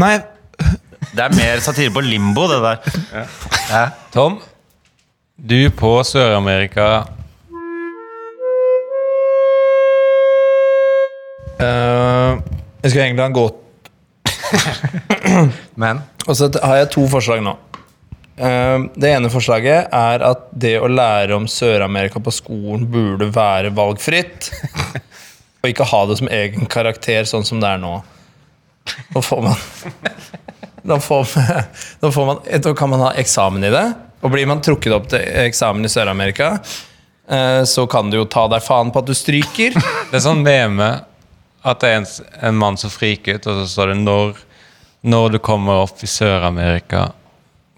Nei, 0.00 0.14
Det 1.12 1.24
er 1.24 1.34
mer 1.34 1.60
satire 1.60 1.90
på 1.92 2.00
limbo, 2.04 2.46
det 2.48 2.60
der. 2.62 3.00
Ja. 3.68 3.82
Tom? 4.14 4.38
Du 5.36 5.58
på 5.76 5.90
Sør-Amerika. 6.06 7.02
Eh, 11.62 12.38
jeg 12.82 12.90
skulle 12.90 13.04
egentlig 13.06 13.22
ha 13.22 13.30
en 13.30 13.36
gåte. 13.36 13.58
Men 15.82 16.02
Og 16.26 16.36
så 16.36 16.48
har 16.62 16.82
jeg 16.82 16.92
to 16.94 17.06
forslag 17.10 17.42
nå. 17.44 17.54
Uh, 18.32 18.88
det 18.96 19.10
ene 19.12 19.28
forslaget 19.30 19.92
er 19.92 20.22
at 20.24 20.46
det 20.56 20.78
å 20.80 20.88
lære 20.88 21.36
om 21.36 21.44
Sør-Amerika 21.50 22.18
på 22.24 22.32
skolen 22.32 22.86
burde 22.90 23.28
være 23.30 23.70
valgfritt. 23.76 24.48
Og 25.62 25.68
ikke 25.68 25.86
ha 25.86 26.00
det 26.08 26.16
som 26.18 26.30
egen 26.32 26.66
karakter, 26.70 27.28
sånn 27.28 27.44
som 27.46 27.60
det 27.62 27.74
er 27.74 27.82
nå. 27.82 27.98
Da 29.12 29.22
får 29.22 29.44
man 29.44 29.60
Da, 30.82 30.96
får 30.98 31.20
man, 31.22 31.68
da, 32.00 32.08
får 32.10 32.26
man, 32.26 32.40
da 32.64 32.72
kan 32.74 32.90
man 32.90 33.04
ha 33.04 33.12
eksamen 33.20 33.68
i 33.68 33.70
det. 33.70 33.84
Og 34.24 34.32
blir 34.32 34.48
man 34.50 34.64
trukket 34.64 34.96
opp 34.96 35.06
til 35.12 35.22
eksamen 35.44 35.86
i 35.86 35.90
Sør-Amerika, 35.92 36.56
eh, 37.30 37.62
så 37.68 37.84
kan 37.90 38.10
du 38.10 38.16
jo 38.18 38.26
ta 38.26 38.48
deg 38.50 38.64
faen 38.64 38.90
på 38.90 39.02
at 39.02 39.06
du 39.06 39.14
stryker. 39.14 39.76
Det 40.10 40.18
er 40.18 40.24
sånn 40.24 40.42
meme 40.42 40.88
at 41.64 41.80
det 41.82 41.88
er 41.92 42.00
en, 42.00 42.06
en 42.48 42.56
mann 42.58 42.76
som 42.80 42.90
friker 42.90 43.38
ut, 43.38 43.46
og 43.46 43.60
så 43.62 43.66
står 43.70 43.92
det 43.92 43.98
'når 44.02 44.36
når 45.02 45.32
du 45.34 45.38
kommer 45.42 45.82
opp 45.82 46.02
i 46.02 46.06
Sør-Amerika 46.06 47.08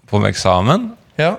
på 0.09 0.21
eksamen. 0.27 0.91
Ja. 1.17 1.35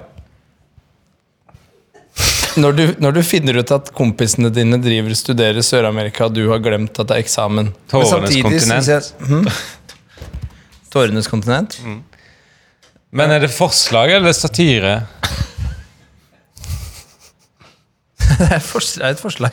Når 2.56 2.72
du, 2.72 2.82
når 2.98 3.12
du 3.12 3.22
finner 3.22 3.58
ut 3.60 3.70
at 3.70 3.92
kompisene 3.94 4.50
dine 4.50 4.78
driver 4.82 5.14
studerer 5.14 5.62
Sør-Amerika, 5.62 6.26
og 6.26 6.34
du 6.34 6.48
har 6.50 6.58
glemt 6.64 6.98
at 6.98 7.06
det 7.06 7.18
er 7.18 7.22
eksamen 7.22 7.70
Tårenes 7.92 8.42
kontinent. 8.42 8.86
jeg- 8.86 9.28
hm? 9.28 9.46
Tårenes 10.90 11.28
kontinent? 11.28 11.78
Men 13.12 13.30
er 13.30 13.38
det 13.40 13.50
forslag 13.54 14.10
eller 14.16 14.32
satire? 14.32 15.06
Det 18.36 18.50
er 18.50 19.10
et 19.10 19.20
forslag. 19.20 19.52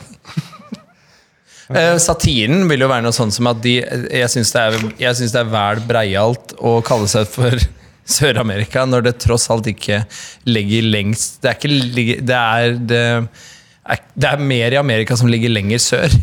Eh, 1.74 1.96
satiren 1.98 2.68
vil 2.70 2.84
jo 2.84 2.88
være 2.90 3.02
noe 3.06 3.14
sånn 3.16 3.32
som 3.34 3.48
at 3.50 3.58
de 3.64 3.72
Jeg 3.82 4.28
syns 4.30 4.52
det, 4.54 4.60
er- 4.62 4.92
jeg 5.00 5.16
synes 5.18 5.32
det 5.34 5.40
er 5.40 5.48
vel 5.50 5.80
breialt 5.88 6.54
å 6.62 6.76
kalle 6.86 7.08
seg 7.10 7.26
for 7.32 7.56
Sør-Amerika, 8.14 8.84
når 8.86 9.06
det 9.08 9.14
tross 9.24 9.48
alt 9.50 9.66
ikke 9.70 10.02
ligger 10.46 10.84
lengst 10.92 11.38
Det 11.42 11.50
er, 11.50 11.58
ikke, 11.58 12.20
det 12.28 12.36
er, 12.38 12.74
det 12.92 13.02
er, 13.02 14.02
det 14.14 14.28
er 14.30 14.42
mer 14.52 14.76
i 14.76 14.80
Amerika 14.80 15.16
som 15.16 15.28
ligger 15.32 15.50
lenger 15.52 15.80
sør. 15.82 16.14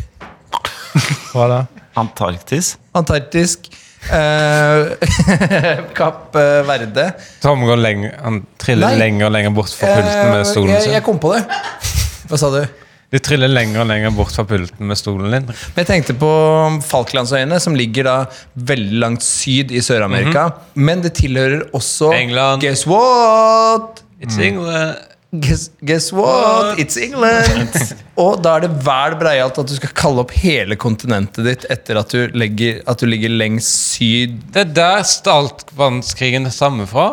Hva 1.32 1.48
da? 1.50 1.60
Antarktis. 2.00 2.76
Antarktisk. 2.96 3.66
Eh, 4.08 4.94
Kapp 5.98 6.34
eh, 6.40 6.62
Verde. 6.66 7.04
Tom 7.44 7.66
går 7.68 7.78
lenger, 7.82 8.14
han 8.24 8.40
triller 8.62 8.94
Nei. 8.94 8.98
lenger 9.04 9.28
og 9.28 9.34
lenger 9.36 9.54
bort 9.58 9.74
fra 9.76 9.92
pulten 9.98 10.30
med 10.32 10.40
Eh, 10.40 10.48
stolen 10.48 10.72
jeg, 10.74 10.94
jeg 10.96 11.04
kom 11.06 11.20
på 11.22 11.34
det. 11.36 11.42
Hva 12.30 12.40
sa 12.40 12.50
du? 12.54 12.62
Du 13.12 13.18
triller 13.20 13.50
lenger 13.50 13.82
og 13.82 13.90
lenger 13.90 14.14
bort 14.16 14.32
fra 14.32 14.44
pulten 14.48 14.88
med 14.88 14.96
stolen 14.96 15.34
din. 15.34 15.48
Men 15.52 15.82
jeg 15.82 15.88
tenkte 15.90 16.14
på 16.16 16.32
Falklandsøyene, 16.88 17.58
som 17.60 17.76
ligger 17.76 18.08
da 18.08 18.14
veldig 18.72 19.00
langt 19.02 19.26
syd 19.26 19.74
i 19.74 19.82
Sør-Amerika. 19.84 20.46
Men 20.74 21.04
det 21.04 21.12
tilhører 21.20 21.66
også 21.76 22.08
England. 22.16 22.64
Guess 22.64 22.86
what? 22.88 24.00
It's 24.22 24.40
England. 24.40 24.96
Guess, 25.32 25.70
guess 25.80 26.12
what? 26.12 26.78
It's 26.80 26.96
England! 27.00 27.76
Og 28.20 28.42
da 28.44 28.58
er 28.58 28.66
det 28.66 28.72
vel 28.84 29.14
breialt 29.20 29.60
at 29.60 29.68
du 29.68 29.76
skal 29.78 29.92
kalle 29.96 30.20
opp 30.20 30.32
hele 30.36 30.76
kontinentet 30.76 31.46
ditt 31.46 31.64
etter 31.72 32.00
at 32.00 32.12
du, 32.12 32.26
legger, 32.36 32.82
at 32.84 33.00
du 33.00 33.08
ligger 33.08 33.32
lengst 33.32 33.94
syd. 33.94 34.34
Det 34.52 34.66
er 34.66 34.74
der 34.76 35.06
Stalkvannskrigen 35.08 36.50
stammer 36.52 36.88
fra. 36.88 37.06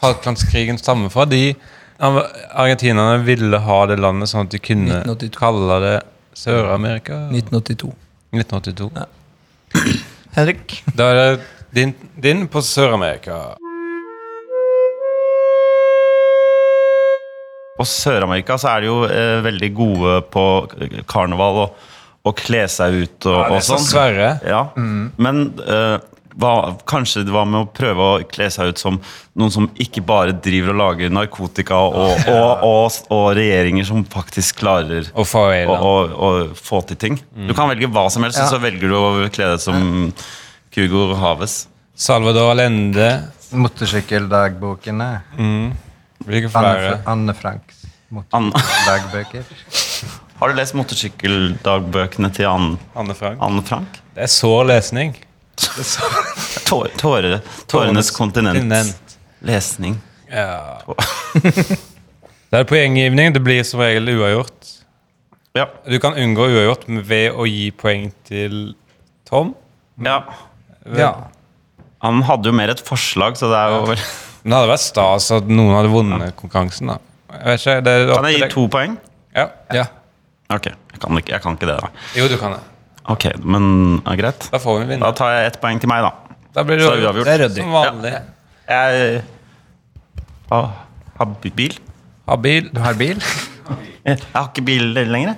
Falklandskrigen 0.00 0.80
stammer 0.80 1.12
fra. 1.12 1.28
De 1.28 1.52
argentinerne 1.98 3.22
ville 3.26 3.58
ha 3.64 3.78
det 3.90 3.98
landet 4.00 4.30
sånn 4.30 4.46
at 4.46 4.52
de 4.54 4.60
kunne 4.62 5.00
1982. 5.02 5.38
kalle 5.38 5.78
det 5.82 5.94
Sør-Amerika. 6.38 7.24
1982. 7.34 7.92
1982. 8.36 9.06
Henrik? 10.38 10.76
Da 10.94 11.08
er 11.10 11.18
det 11.18 11.48
din, 11.74 11.94
din 12.22 12.44
på 12.48 12.62
Sør-Amerika. 12.62 13.56
På 17.78 17.86
Sør-Amerika 17.86 18.56
så 18.58 18.72
er 18.74 18.82
de 18.82 18.90
jo 18.90 19.00
eh, 19.06 19.38
veldig 19.44 19.70
gode 19.76 20.14
på 20.34 20.44
karneval 21.10 21.60
og, 21.64 21.82
og 22.26 22.38
kle 22.38 22.64
seg 22.70 22.96
ut 23.04 23.28
og, 23.30 23.36
Ja, 23.38 23.50
det 23.52 23.58
er 23.60 23.66
så 23.66 23.76
sånn. 23.76 23.86
Sverre. 23.86 24.30
Ja. 24.46 24.62
Men 25.22 25.44
eh, 25.62 25.98
hva, 26.38 26.52
kanskje 26.88 27.24
det 27.26 27.34
var 27.34 27.48
med 27.50 27.64
å 27.64 27.68
prøve 27.74 28.04
å 28.04 28.18
kle 28.30 28.46
seg 28.54 28.72
ut 28.72 28.80
som 28.82 28.98
noen 29.38 29.52
som 29.54 29.68
ikke 29.80 30.02
bare 30.06 30.34
driver 30.44 30.74
og 30.74 30.78
lager 30.80 31.14
narkotika, 31.14 31.78
og, 31.88 32.22
og, 32.30 32.62
og, 32.66 32.98
og 33.14 33.24
regjeringer 33.38 33.88
som 33.88 34.04
faktisk 34.08 34.60
klarer 34.62 35.10
å, 35.14 35.26
Faroe 35.26 35.64
å, 35.78 35.94
å 36.28 36.30
få 36.58 36.82
til 36.90 37.00
ting. 37.00 37.18
Du 37.48 37.54
kan 37.58 37.70
velge 37.72 37.90
hva 37.90 38.06
som 38.12 38.26
helst, 38.26 38.38
Ja. 38.38 38.46
og 38.46 38.54
så 38.54 38.62
velger 38.62 38.92
du 38.92 38.98
å 38.98 39.08
kle 39.34 39.50
deg 39.54 39.62
som 39.62 40.12
Hugo 40.78 41.08
Haves. 41.18 41.64
Salvador 41.98 42.52
Allende. 42.52 43.10
Motorsykkeldagbokene. 43.50 45.10
Hvilke 46.28 46.50
Anne, 46.52 46.72
flere? 46.78 46.96
Anne 47.08 47.34
Franks 47.34 47.78
motorsykkeldagbøker. 48.14 49.44
Har 50.38 50.52
du 50.52 50.54
lest 50.58 50.76
motorsykkeldagbøkene 50.78 52.30
til 52.34 52.46
Anne, 52.48 52.78
Anne 52.98 53.16
Frank. 53.18 53.40
Anne 53.42 53.64
Frank? 53.66 53.98
Det 54.14 54.26
er 54.28 54.30
sår 54.32 54.68
lesning. 54.70 55.16
Tår, 56.68 56.90
tåre, 57.00 57.40
tårenes 57.66 58.10
kontinent. 58.14 58.58
kontinent. 58.58 59.18
Lesning. 59.40 59.96
Ja. 60.30 60.80
Det 62.48 62.60
er 62.62 62.64
poenggivning. 62.68 63.32
Det 63.34 63.40
blir 63.44 63.64
som 63.66 63.80
regel 63.82 64.08
uavgjort. 64.14 64.70
Ja. 65.58 65.66
Du 65.88 65.98
kan 66.00 66.16
unngå 66.18 66.46
uavgjort 66.48 66.86
ved 67.08 67.34
å 67.34 67.46
gi 67.48 67.70
poeng 67.76 68.10
til 68.28 68.74
Tom. 69.28 69.54
ja. 70.04 70.22
Ja. 70.96 71.10
Han 72.00 72.22
hadde 72.22 72.48
jo 72.48 72.54
mer 72.54 72.70
et 72.70 72.80
forslag, 72.86 73.34
så 73.36 73.48
det 73.50 73.58
er 73.58 73.72
jo 73.74 73.80
Men 73.90 74.52
det 74.52 74.54
hadde 74.54 74.70
vært 74.70 74.84
stas 74.84 75.26
at 75.34 75.48
noen 75.50 75.74
hadde 75.74 75.90
vunnet 75.90 76.36
konkurransen. 76.38 76.92
da 76.92 76.98
Jeg 77.50 77.58
ikke, 77.58 78.14
Kan 78.14 78.28
jeg 78.30 78.38
gi 78.38 78.48
to 78.54 78.66
poeng? 78.70 78.94
Ja. 79.34 79.48
ja. 79.74 79.84
Ok, 80.48 80.70
jeg 80.70 81.00
kan 81.02 81.18
ikke, 81.18 81.32
jeg 81.34 81.42
kan 81.44 81.58
ikke 81.58 81.68
det, 81.68 81.76
da. 81.82 81.90
Jo, 82.16 82.28
du 82.30 82.36
kan 82.40 82.54
det. 82.54 82.60
Ok, 83.08 83.24
men 83.40 83.68
ja, 84.04 84.14
greit. 84.20 84.48
Da 84.52 84.60
får 84.60 84.82
vi 84.84 84.98
Da 85.00 85.12
tar 85.16 85.32
jeg 85.36 85.46
ett 85.52 85.60
poeng 85.62 85.80
til 85.80 85.88
meg, 85.90 86.04
da. 86.04 86.12
Da 86.56 86.64
blir 86.66 86.76
det 86.80 86.84
Så 86.86 86.92
er 86.92 86.96
det 87.00 87.06
uavgjort. 87.08 87.28
uavgjort. 87.28 87.56
Som 87.56 87.72
vanlig. 87.72 88.14
Jeg 88.68 89.22
har, 90.50 90.68
har 91.18 91.26
bil. 91.56 91.78
Har 92.28 92.36
bil. 92.44 92.68
Du 92.74 92.80
har 92.84 92.94
bil? 93.00 93.20
Jeg 94.04 94.18
har 94.34 94.48
ikke 94.48 94.64
bil 94.64 94.92
lenger. 94.96 95.36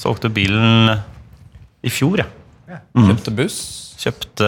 Solgte 0.00 0.30
bilen 0.32 0.94
i 1.84 1.92
fjor, 1.92 2.20
jeg. 2.22 2.80
Kjøpte 2.96 3.32
buss. 3.36 3.58
Kjøpte 4.00 4.46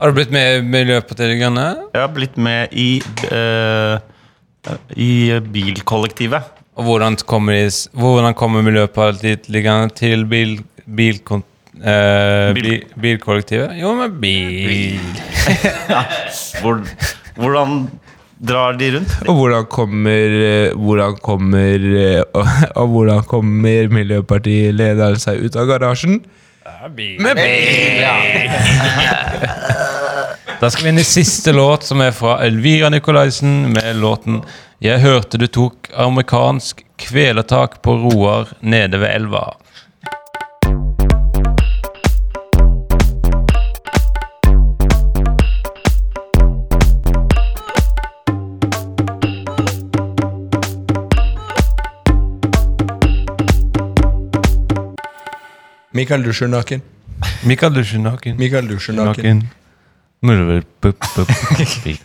Har 0.00 0.12
du 0.12 0.16
blitt 0.16 0.30
med 0.32 0.58
i 0.58 0.62
Miljøpartiet 0.64 1.32
De 1.32 1.38
Grønne? 1.40 1.64
Jeg 1.94 2.00
har 2.02 2.12
blitt 2.12 2.36
med 2.40 2.72
i 2.76 3.00
eh, 3.32 3.98
I 4.96 5.10
bilkollektivet. 5.40 6.52
Og 6.76 6.84
hvordan 6.84 7.16
kommer, 7.24 7.56
de, 7.56 7.68
hvordan 7.96 8.36
kommer 8.36 8.64
Miljøpartiet 8.64 9.48
De 9.48 9.62
Grønne 9.64 9.92
til 9.96 10.24
bil, 10.28 10.58
bilkon, 10.86 11.44
eh, 11.82 12.52
Bil- 12.56 12.62
bil, 12.70 12.84
bilkollektivet? 13.02 13.76
Jo, 13.80 13.94
med 13.98 14.16
bil. 14.20 15.00
Hvor, 16.62 16.80
hvordan 17.36 17.90
drar 18.40 18.76
de 18.80 18.90
rundt? 18.96 19.12
Og 19.28 19.34
hvordan 19.40 19.66
kommer 19.72 20.34
eh, 20.46 20.72
Hvordan 20.76 21.16
kommer 21.24 21.86
eh, 22.00 22.22
og, 22.34 22.46
og 22.82 22.88
hvordan 22.94 23.22
kommer 23.30 23.88
Miljøpartiet-lederen 23.92 25.20
seg 25.22 25.44
ut 25.46 25.56
av 25.56 25.66
garasjen? 25.70 26.20
Med 27.24 27.36
bil! 27.38 28.02
Da 30.60 30.70
skal 30.72 30.86
vi 30.86 30.88
inn 30.94 30.98
i 31.02 31.04
siste 31.04 31.52
låt, 31.52 31.82
som 31.84 32.00
er 32.00 32.14
fra 32.16 32.38
Elvira 32.46 32.88
Nikolaisen 32.88 33.66
med 33.74 33.98
låten 34.00 34.38
'Jeg 34.80 35.00
hørte 35.02 35.36
du 35.40 35.46
tok 35.52 35.90
amerikansk 35.96 36.80
kvelertak 37.00 37.82
på 37.84 37.92
Roar 38.06 38.48
nede 38.60 38.96
ved 39.00 39.10
elva'. 39.20 39.52
Mikael 55.96 56.24
dusjer 56.26 56.52
naken. 56.52 56.84
Mikael 57.42 57.74
Dusjenaken. 57.74 58.36
Mikael 58.36 58.68
dusjer 58.68 58.94
naken. 58.94 59.42
Naken. 60.20 61.98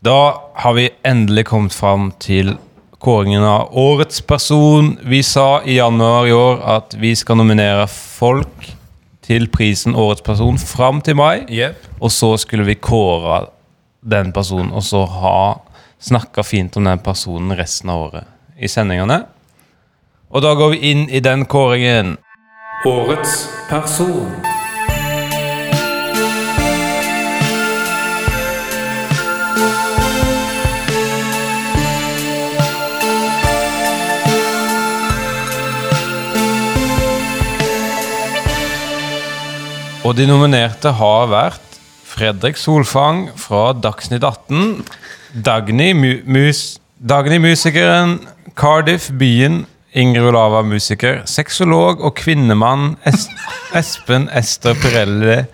Da 0.00 0.42
har 0.54 0.72
vi 0.72 0.90
endelig 1.04 1.46
kommet 1.46 1.74
fram 1.74 2.12
til 2.20 2.56
kåringen 3.04 3.44
av 3.44 3.76
årets 3.76 4.20
person. 4.20 4.98
Vi 5.02 5.22
sa 5.22 5.62
i 5.64 5.76
januar 5.76 6.26
i 6.26 6.32
år 6.32 6.62
at 6.76 6.96
vi 7.00 7.14
skal 7.16 7.36
nominere 7.40 7.86
folk 7.90 8.70
til 9.24 9.48
prisen 9.52 9.96
Årets 9.96 10.24
person 10.24 10.58
fram 10.60 11.00
til 11.04 11.16
mai. 11.16 11.44
Yep. 11.48 11.88
Og 12.00 12.12
så 12.12 12.34
skulle 12.40 12.64
vi 12.68 12.74
kåre 12.76 13.46
den 14.04 14.32
personen, 14.36 14.72
og 14.72 14.84
så 14.84 15.04
ha 15.08 15.60
snakka 16.04 16.44
fint 16.44 16.76
om 16.76 16.84
den 16.84 17.00
personen 17.00 17.56
resten 17.56 17.92
av 17.92 18.08
året 18.08 18.28
i 18.60 18.68
sendingene. 18.68 19.22
Og 20.28 20.42
da 20.44 20.52
går 20.58 20.74
vi 20.74 20.90
inn 20.90 21.08
i 21.08 21.22
den 21.24 21.46
kåringen. 21.48 22.18
Årets 22.84 23.48
person. 23.68 24.28
Og 40.04 40.12
de 40.18 40.26
nominerte 40.28 40.92
har 40.92 41.30
vært 41.32 41.60
Fredrik 42.04 42.60
Solfang 42.60 43.30
fra 43.40 43.70
Dagsnytt 43.72 44.20
18, 44.28 44.84
Dagny, 45.40 45.94
mu 45.96 46.50
Dagny 47.00 47.40
musikeren, 47.40 48.18
Cardiff 48.52 49.08
byen, 49.08 49.64
Ingrid 49.94 50.26
Olava 50.26 50.64
musiker, 50.66 51.20
sexolog 51.30 52.00
og 52.02 52.16
kvinnemann 52.18 52.96
es 53.06 53.28
Espen 53.78 54.26
Ester 54.34 54.74
Pirelli 54.82 55.44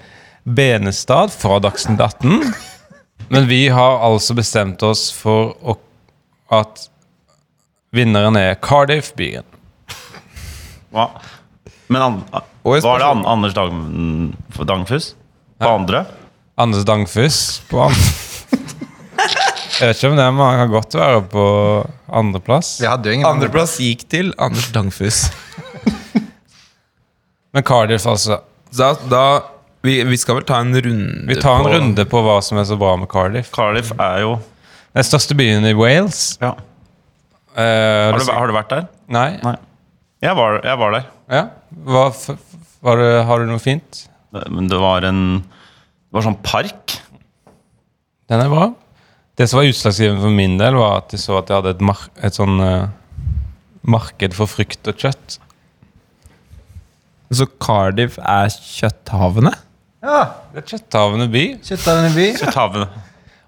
Benestad 0.49 1.35
fra 1.35 1.59
Dagsnytt 1.61 2.01
18. 2.01 2.55
Men 3.29 3.49
vi 3.51 3.67
har 3.69 4.01
altså 4.01 4.35
bestemt 4.39 4.81
oss 4.83 5.11
for 5.13 5.53
å, 5.61 5.77
at 6.57 6.87
vinneren 7.93 8.39
er 8.41 8.57
Cardiff-byen. 8.65 9.45
Hva? 10.91 11.11
Men 11.93 12.07
an, 12.07 12.19
var 12.65 12.81
det 13.03 13.11
an, 13.11 13.27
Anders 13.29 13.55
Dang, 13.55 14.33
Dangfus? 14.57 15.13
På 15.61 15.77
andre? 15.77 16.07
Anders 16.57 16.89
Dangfus 16.89 17.61
på 17.69 17.85
andre. 17.91 18.10
Jeg 19.81 19.89
vet 19.89 19.97
ikke 20.01 20.11
om 20.13 20.17
det 20.19 20.25
er 20.29 20.33
man 20.37 20.59
kan 20.61 20.73
godt 20.75 20.95
være 20.99 21.21
på 21.33 21.45
andreplass. 22.21 22.75
Andreplass 23.25 23.79
gikk 23.81 24.03
til 24.13 24.33
Anders 24.39 24.69
Dangfus. 24.75 25.23
Men 27.55 27.65
Cardiff, 27.67 28.05
altså. 28.07 28.41
Da, 28.77 28.93
da 29.11 29.23
vi, 29.83 29.97
vi 30.07 30.19
skal 30.21 30.37
vel 30.39 30.45
ta 30.47 30.61
en 30.63 30.75
runde 30.77 31.25
Vi 31.27 31.39
tar 31.41 31.57
en 31.59 31.65
på 31.67 31.71
runde 31.73 32.05
på 32.13 32.21
hva 32.23 32.37
som 32.45 32.61
er 32.61 32.67
så 32.69 32.77
bra 32.79 32.93
med 33.01 33.09
Cardiff. 33.11 33.49
Cardiff 33.57 33.91
er 33.97 34.21
jo 34.27 34.35
Den 34.95 35.07
største 35.07 35.35
byen 35.39 35.67
i 35.67 35.73
Wales. 35.79 36.37
ja. 36.43 36.53
Eh, 37.51 38.13
har, 38.13 38.15
du, 38.23 38.29
har 38.31 38.47
du 38.47 38.55
vært 38.55 38.71
der? 38.71 38.85
Nei. 39.11 39.31
Nei. 39.43 39.57
Jeg 40.23 40.37
var, 40.39 40.61
jeg 40.63 40.79
var 40.79 40.93
der. 40.95 41.07
Ja. 41.35 41.41
Hva, 41.89 42.05
var 42.87 43.01
det, 43.01 43.09
har 43.27 43.43
du 43.43 43.49
noe 43.51 43.59
fint? 43.63 44.05
Det- 44.31 44.45
Men 44.55 44.69
det 44.71 44.79
var 44.79 45.03
en 45.09 45.23
Det 45.41 46.15
var 46.15 46.23
sånn 46.29 46.39
park. 46.47 46.95
Den 48.31 48.45
er 48.45 48.53
bra. 48.53 48.69
Det 49.41 49.47
som 49.49 49.57
var 49.57 49.71
utslagsgivende 49.71 50.21
for 50.21 50.37
min 50.37 50.59
del, 50.61 50.75
var 50.77 50.99
at 50.99 51.15
jeg 51.15 51.23
så 51.23 51.39
at 51.39 51.49
jeg 51.49 51.57
hadde 51.57 51.71
et, 51.73 51.85
mar 51.89 52.01
et 52.21 52.37
sånn 52.37 52.59
uh, 52.61 52.91
marked 53.89 54.35
for 54.37 54.51
frukt 54.53 54.91
og 54.91 54.99
kjøtt. 55.01 55.39
Så 57.33 57.47
Cardiff 57.63 58.19
er 58.21 58.51
kjøtthavene? 58.53 59.55
Ja, 60.05 60.19
Det 60.53 60.61
er 60.61 60.67
kjøtthavende 60.75 61.29
by. 61.33 61.45
Kjøtthavende 61.65 62.11
by. 62.19 62.27
Kjøtthavene. 62.37 62.89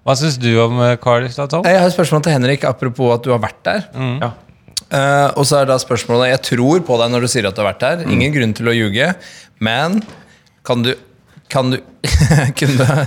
Hva 0.03 0.15
syns 0.17 0.39
du 0.41 0.49
om 0.63 0.81
eh, 0.81 0.95
Cardiff, 1.03 1.35
da, 1.37 1.45
Tom? 1.51 1.67
Jeg 1.69 1.77
har 1.77 1.85
et 1.91 1.95
spørsmål 1.95 2.23
til 2.25 2.35
Henrik 2.39 2.65
apropos 2.67 3.13
at 3.13 3.27
du 3.27 3.29
har 3.35 3.43
vært 3.43 3.61
der. 3.67 3.85
Ja. 4.23 4.31
Uh, 4.93 5.29
og 5.37 5.45
så 5.45 5.61
er 5.61 5.69
da 5.69 5.77
spørsmålet 5.81 6.33
Jeg 6.33 6.41
tror 6.49 6.81
på 6.85 6.97
deg 7.01 7.13
når 7.13 7.23
du 7.23 7.29
sier 7.31 7.45
at 7.49 7.53
du 7.53 7.61
har 7.61 7.69
vært 7.69 7.85
der. 7.85 8.01
Ingen 8.09 8.33
grunn 8.33 8.57
til 8.57 8.71
å 8.71 8.75
ljuge. 8.75 9.13
Men 9.61 10.01
kan 10.65 10.81
du 10.85 10.95
Kan 11.53 11.69
du 11.69 11.77
Kunne 12.59 13.05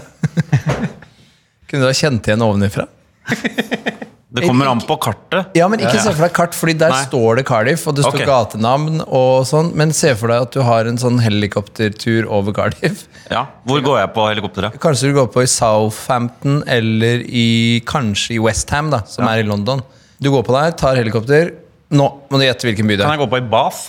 Kunne 1.67 1.85
du 1.85 1.89
ha 1.91 1.97
kjent 1.97 2.29
igjen 2.29 2.45
ovenifra? 2.47 2.87
Det 4.37 4.43
kommer 4.45 4.67
an 4.69 4.81
på 4.85 4.97
kartet. 5.01 5.55
Ja, 5.57 5.65
men 5.71 5.81
ikke 5.81 5.97
se 6.03 6.11
for 6.11 6.27
deg 6.27 6.33
kart, 6.37 6.57
Fordi 6.57 6.75
der 6.77 6.93
Nei. 6.93 7.03
står 7.07 7.39
det 7.39 7.45
Cardiff, 7.49 7.87
og 7.89 7.95
det 7.97 8.05
står 8.05 8.19
okay. 8.19 8.29
gatenavn 8.29 8.99
og 9.07 9.47
sånn. 9.49 9.71
Men 9.79 9.95
se 9.97 10.11
for 10.19 10.33
deg 10.33 10.45
at 10.45 10.57
du 10.57 10.61
har 10.67 10.89
en 10.91 10.99
sånn 11.01 11.21
helikoptertur 11.25 12.29
over 12.29 12.53
Cardiff. 12.57 13.07
Ja. 13.33 13.47
Hvor 13.65 13.81
går 13.87 14.01
jeg 14.03 14.11
på 14.19 14.27
helikopteret? 14.29 14.77
Kanskje 14.83 15.09
du 15.09 15.17
går 15.17 15.31
på 15.33 15.47
i 15.47 15.49
Southampton 15.49 16.61
eller 16.69 17.25
i 17.25 17.47
kanskje 17.89 18.37
i 18.37 18.41
Westham, 18.45 18.91
da, 18.93 19.01
som 19.09 19.25
er 19.31 19.41
i 19.41 19.47
London. 19.49 19.81
Du 20.21 20.29
går 20.35 20.45
på 20.45 20.53
der, 20.59 20.75
tar 20.77 21.01
helikopter. 21.01 21.55
Nå 21.97 22.11
må 22.29 22.41
du 22.41 22.45
gjette 22.45 22.69
hvilken 22.69 22.89
by 22.91 22.99
det 22.99 23.07
Kan 23.07 23.15
er. 23.15 23.17
jeg 23.17 23.25
gå 23.25 23.31
på 23.33 23.41
i 23.41 23.49
Bath? 23.57 23.83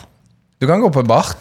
Du 0.61 0.67
kan 0.69 0.83
gå 0.85 0.93
på 0.93 1.03
Bath. 1.07 1.35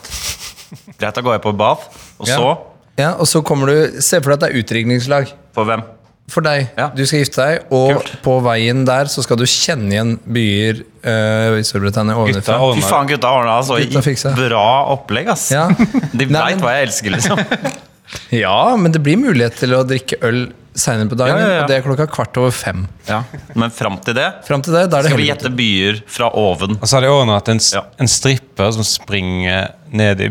Greit, 0.98 1.14
da 1.14 1.22
går 1.22 1.36
jeg 1.36 1.44
på 1.46 1.54
i 1.54 1.60
Bath. 1.62 1.86
Og 2.18 2.26
Ja. 2.26 2.40
så 2.40 2.56
Ja, 2.96 3.10
og 3.20 3.26
så 3.28 3.42
kommer 3.44 3.68
du 3.68 4.00
Se 4.00 4.18
for 4.24 4.32
deg 4.32 4.38
at 4.38 4.40
det 4.40 4.48
er 4.50 4.62
utdrikningslag. 4.62 5.32
For 5.54 5.68
hvem? 5.68 5.84
For 6.32 6.42
deg. 6.42 6.72
Ja. 6.74 6.88
Du 6.90 7.04
skal 7.06 7.22
gifte 7.22 7.38
deg, 7.44 7.68
og 7.70 8.00
Kult. 8.00 8.12
på 8.24 8.32
veien 8.42 8.82
der 8.88 9.06
så 9.10 9.22
skal 9.22 9.38
du 9.38 9.44
kjenne 9.46 9.92
igjen 9.94 10.16
byer 10.26 10.80
uh, 11.06 11.54
i 11.60 11.64
Storbritannia 11.66 12.16
ovenfra. 12.18 12.58
Fy 12.74 12.82
faen, 12.82 13.06
gutta 13.12 13.30
ordna 13.30 13.58
altså 13.60 13.78
Gutta 13.78 14.32
bra 14.34 14.66
opplegg, 14.96 15.30
ass. 15.30 15.48
Ja. 15.54 15.68
De 15.70 16.26
veit 16.26 16.62
hva 16.64 16.74
jeg 16.80 16.88
elsker, 16.88 17.14
liksom. 17.14 17.42
ja, 18.44 18.58
men 18.78 18.94
det 18.94 19.02
blir 19.06 19.20
mulighet 19.22 19.58
til 19.62 19.76
å 19.78 19.84
drikke 19.86 20.18
øl 20.26 20.48
seinere 20.76 21.08
på 21.08 21.16
dagen, 21.16 21.38
Ja, 21.38 21.46
ja, 21.46 21.54
ja. 21.54 21.62
og 21.62 21.70
det 21.70 21.76
er 21.78 21.84
klokka 21.86 22.06
kvart 22.12 22.36
over 22.42 22.52
fem. 22.52 22.84
Ja. 23.08 23.22
Men 23.56 23.72
fram 23.72 23.96
til 24.04 24.16
det 24.18 24.26
frem 24.44 24.62
til 24.66 24.76
det, 24.76 24.84
da 24.92 24.98
er 25.00 25.06
det 25.06 25.12
skal 25.14 25.22
vi 25.22 25.28
gjette 25.30 25.52
byer 25.56 26.02
fra 26.18 26.28
oven. 26.36 26.76
Og 26.76 26.84
så 26.84 26.98
har 26.98 27.06
de 27.06 27.12
ordna 27.14 27.38
at 27.40 27.48
en, 27.54 27.62
Ja. 27.72 27.86
en 28.02 28.10
stripper 28.10 28.74
som 28.76 28.84
springer 28.84 29.70
ned 29.94 30.20
i 30.20 30.30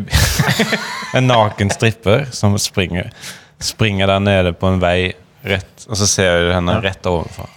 En 1.18 1.28
naken 1.32 1.72
stripper 1.74 2.28
som 2.36 2.58
springer 2.60 3.10
Springer 3.64 4.12
der 4.12 4.20
nede 4.20 4.52
på 4.54 4.68
en 4.68 4.82
vei 4.84 5.14
rett, 5.46 5.86
og 5.90 6.00
så 6.00 6.08
ser 6.10 6.48
du 6.48 6.54
henne 6.56 6.80
rett 6.84 7.06
ovenfra. 7.10 7.48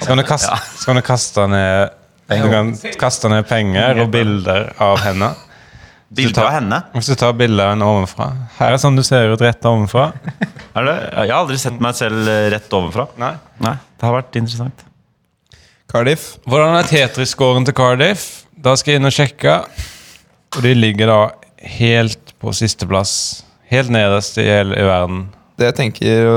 Så 0.00 0.06
kan 0.10 0.20
du 0.20 0.24
kaste, 0.28 0.56
så 0.78 0.84
kan 0.90 0.98
du 0.98 1.02
kaste 1.06 1.46
ned 1.48 1.94
Du 2.28 2.50
kan 2.52 2.72
kaste 3.00 3.28
ned 3.32 3.46
penger 3.48 4.00
og 4.04 4.10
bilder 4.12 4.70
av 4.82 4.98
henne. 5.04 5.30
Bilde 6.14 6.40
av 6.44 6.52
henne. 6.54 6.78
Hvis 6.94 7.08
du 7.10 7.14
tar 7.18 7.34
bilde 7.36 7.60
av 7.64 7.72
henne 7.74 7.86
ovenfra. 7.90 8.28
Her 8.58 8.76
er 8.76 8.80
sånn 8.80 8.96
du 8.96 9.02
ser 9.04 9.32
ut 9.32 9.42
rett 9.42 9.64
ovenfra. 9.66 10.06
Er 10.74 10.86
det? 10.88 10.94
Jeg 11.10 11.30
har 11.30 11.36
aldri 11.40 11.58
sett 11.60 11.80
meg 11.82 11.96
selv 11.98 12.28
rett 12.54 12.76
ovenfra. 12.76 13.08
Nei. 13.20 13.32
Nei, 13.64 13.74
Det 13.98 14.06
har 14.08 14.14
vært 14.16 14.38
interessant. 14.40 14.84
Cardiff. 15.90 16.24
Hvordan 16.48 16.78
er 16.78 16.88
Tetris-scoren 16.88 17.66
til 17.66 17.76
Cardiff? 17.76 18.24
Da 18.56 18.72
skal 18.78 18.94
jeg 18.94 19.02
inn 19.02 19.10
og 19.10 19.14
sjekke. 19.14 19.56
Og 20.54 20.62
de 20.64 20.72
ligger 20.74 21.10
da 21.10 21.18
helt 21.78 22.32
på 22.40 22.54
sisteplass. 22.56 23.44
Helt 23.74 23.90
nederst 23.94 24.38
i 24.40 24.46
hele 24.46 24.76
i 24.78 24.84
verden. 24.86 25.24
Det 25.58 25.68
jeg 25.68 25.76
tenker 25.78 26.28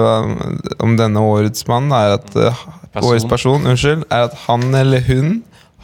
om 0.84 0.98
denne 1.00 1.22
årets 1.26 1.64
mann, 1.70 1.88
er 1.96 2.18
at 2.20 2.28
uh, 2.38 2.66
Person. 2.94 3.12
Årets 3.12 3.26
person, 3.30 3.66
unnskyld, 3.70 4.04
er 4.14 4.24
at 4.28 4.36
han 4.48 4.64
eller 4.74 5.04
hun 5.06 5.32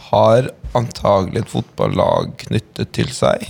har 0.09 0.47
antagelig 0.77 1.43
et 1.43 1.49
fotballag 1.51 2.31
knyttet 2.41 2.89
til 2.95 3.11
seg. 3.13 3.43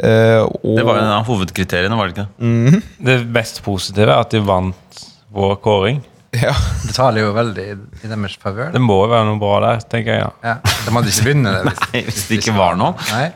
Eh, 0.00 0.40
og 0.42 0.78
Det 0.78 0.84
var 0.88 0.98
en 1.02 1.10
av 1.20 1.26
hovedkriteriene, 1.28 1.94
var 1.98 2.08
det 2.10 2.16
ikke 2.16 2.24
det? 2.26 2.80
Det 3.06 3.16
mest 3.36 3.60
positive 3.66 4.08
er 4.10 4.22
at 4.24 4.32
de 4.34 4.40
vant 4.42 5.02
vår 5.36 5.54
kåring. 5.62 6.00
ja, 6.34 6.54
Det 6.86 6.94
taler 6.96 7.22
jo 7.28 7.30
veldig 7.36 7.66
i, 7.68 7.76
i 8.00 8.10
deres 8.10 8.34
favør. 8.42 8.72
Det 8.74 8.82
må 8.82 8.96
jo 9.04 9.10
være 9.12 9.28
noe 9.28 9.38
bra 9.42 9.60
der, 9.68 9.84
tenker 9.92 10.16
jeg. 10.16 10.24
Ja. 10.24 10.56
Ja, 10.56 10.74
de 10.88 10.94
hadde 10.96 11.12
ikke 11.14 11.28
vunnet 11.30 11.58
det. 11.60 11.62
Hvis, 11.68 11.84
Nei, 11.92 12.02
Hvis 12.08 12.22
det 12.30 12.40
ikke 12.40 12.56
var 12.58 12.80
noe. 12.80 12.96
nei. 13.12 13.26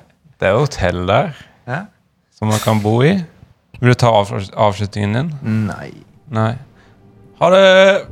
Det 0.41 0.49
er 0.51 0.57
jo 0.57 0.65
hotell 0.67 1.05
der 1.11 1.31
Ja. 1.71 1.83
som 2.35 2.51
man 2.51 2.59
kan 2.65 2.83
bo 2.83 2.97
i. 3.07 3.15
Vil 3.85 3.91
du 3.91 3.95
ta 3.95 4.09
av, 4.09 4.31
avslutningen 4.57 5.13
din? 5.13 5.67
Nei. 5.67 5.91
Nei. 6.33 6.55
Ha 7.37 7.49
det! 7.53 8.07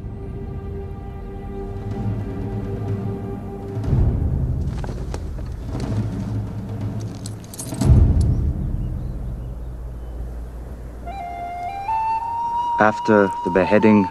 After 12.78 13.30
the 13.44 13.50
beheading, 13.54 14.06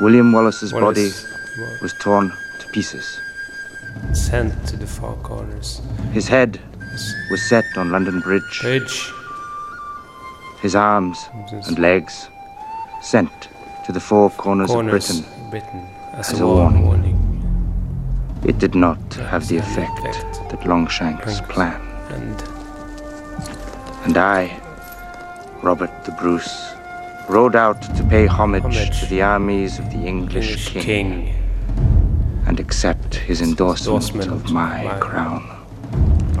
William 0.00 0.32
Wallace's 0.32 0.72
body 0.72 1.12
was 1.82 1.92
torn 2.00 2.32
to 2.60 2.66
pieces. 2.72 3.04
Sent 4.14 4.54
to 4.68 4.78
the 4.78 4.86
far 4.86 5.16
corners. 5.16 5.82
His 6.14 6.28
head 6.28 6.58
was 7.30 7.42
set 7.50 7.64
on 7.76 7.90
London 7.90 8.20
Bridge, 8.20 8.62
Bridge. 8.62 9.12
His 10.66 10.74
arms 10.74 11.18
and 11.68 11.78
legs 11.78 12.28
sent 13.00 13.30
to 13.84 13.92
the 13.92 14.00
four 14.00 14.30
corners, 14.30 14.70
Corners. 14.70 15.10
of 15.10 15.24
Britain. 15.50 15.50
Britain. 15.50 15.82
As, 16.12 16.32
as 16.32 16.40
a 16.40 16.44
a 16.44 16.46
warning. 16.46 16.84
warning. 16.86 17.16
It 18.44 18.58
did 18.58 18.74
not 18.74 18.98
have 19.32 19.46
the 19.46 19.58
effect 19.58 19.98
effect. 20.00 20.50
that 20.50 20.66
Longshanks 20.66 21.24
Thanks. 21.38 21.52
planned. 21.52 21.82
And 22.16 22.36
And 24.06 24.16
I, 24.18 24.40
Robert 25.62 25.92
the 26.04 26.12
Bruce, 26.20 26.54
rode 27.28 27.54
out 27.54 27.80
to 27.96 28.02
pay 28.14 28.26
homage, 28.26 28.64
Homage. 28.64 29.00
to 29.00 29.06
the 29.06 29.22
armies 29.22 29.78
of 29.78 29.86
the 29.94 30.02
English, 30.14 30.48
English 30.50 30.68
king, 30.70 30.82
king. 30.82 31.34
and 32.48 32.58
accept 32.58 33.14
his 33.14 33.40
endorsement, 33.40 34.04
Endorsement 34.04 34.30
of 34.32 34.50
my, 34.52 34.82
my- 34.84 34.98
crown. 34.98 35.42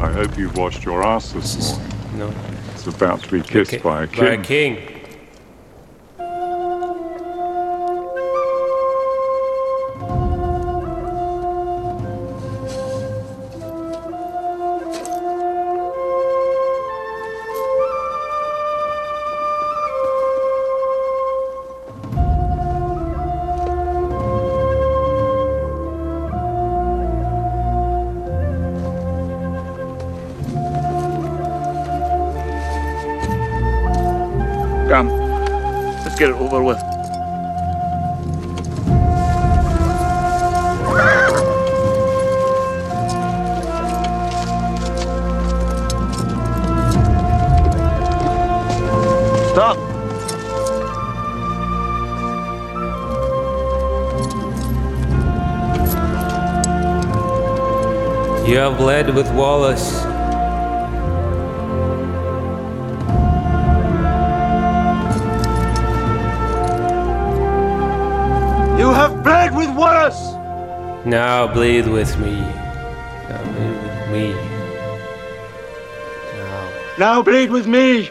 I 0.06 0.10
hope 0.18 0.36
you've 0.36 0.56
washed 0.56 0.84
your 0.84 1.02
ass 1.04 1.30
this 1.32 1.78
morning. 1.78 1.92
No. 2.18 2.55
About 2.86 3.22
to 3.24 3.30
be 3.30 3.42
kissed 3.42 3.72
Ki- 3.72 3.78
by 3.78 4.04
a 4.04 4.06
By 4.06 4.26
a 4.34 4.42
king. 4.42 4.95
Come, 34.88 35.08
let's 35.08 36.16
get 36.16 36.30
it 36.30 36.36
over 36.36 36.62
with. 36.62 36.78
Stop! 49.50 49.76
You 58.46 58.58
have 58.58 58.78
led 58.78 59.12
with 59.12 59.28
Wallace 59.34 60.15
Now 71.06 71.46
bleed 71.46 71.86
with 71.86 72.18
me. 72.18 72.40
Now 72.40 73.44
bleed 73.52 73.80
with 73.80 74.10
me. 74.10 74.32
Now. 76.34 76.72
Now 76.98 77.22
bleed 77.22 77.50
with 77.52 77.68
me! 77.68 78.10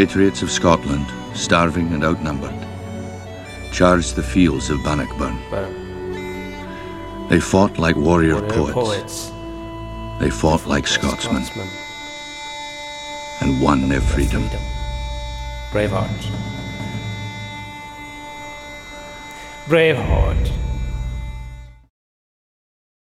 Patriots 0.00 0.40
of 0.40 0.50
Scotland, 0.50 1.06
starving 1.34 1.92
and 1.92 2.02
outnumbered, 2.02 2.58
charged 3.70 4.16
the 4.16 4.22
fields 4.22 4.70
of 4.70 4.82
Bannockburn. 4.82 5.36
They 7.28 7.38
fought 7.38 7.76
like 7.78 7.96
warrior, 7.96 8.36
Warrior 8.36 8.48
poets. 8.48 8.72
poets. 8.72 9.30
They 10.20 10.30
fought 10.30 10.66
like 10.66 10.86
Scotsmen 10.86 11.44
Scotsmen. 11.44 11.68
and 13.42 13.62
won 13.62 13.90
their 13.90 14.00
freedom. 14.00 14.42
Braveheart. 15.70 16.22
Braveheart. 19.68 20.50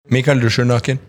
Mikael, 0.09 0.39
du 0.39 0.47
er 0.47 0.65
naken. 0.65 0.99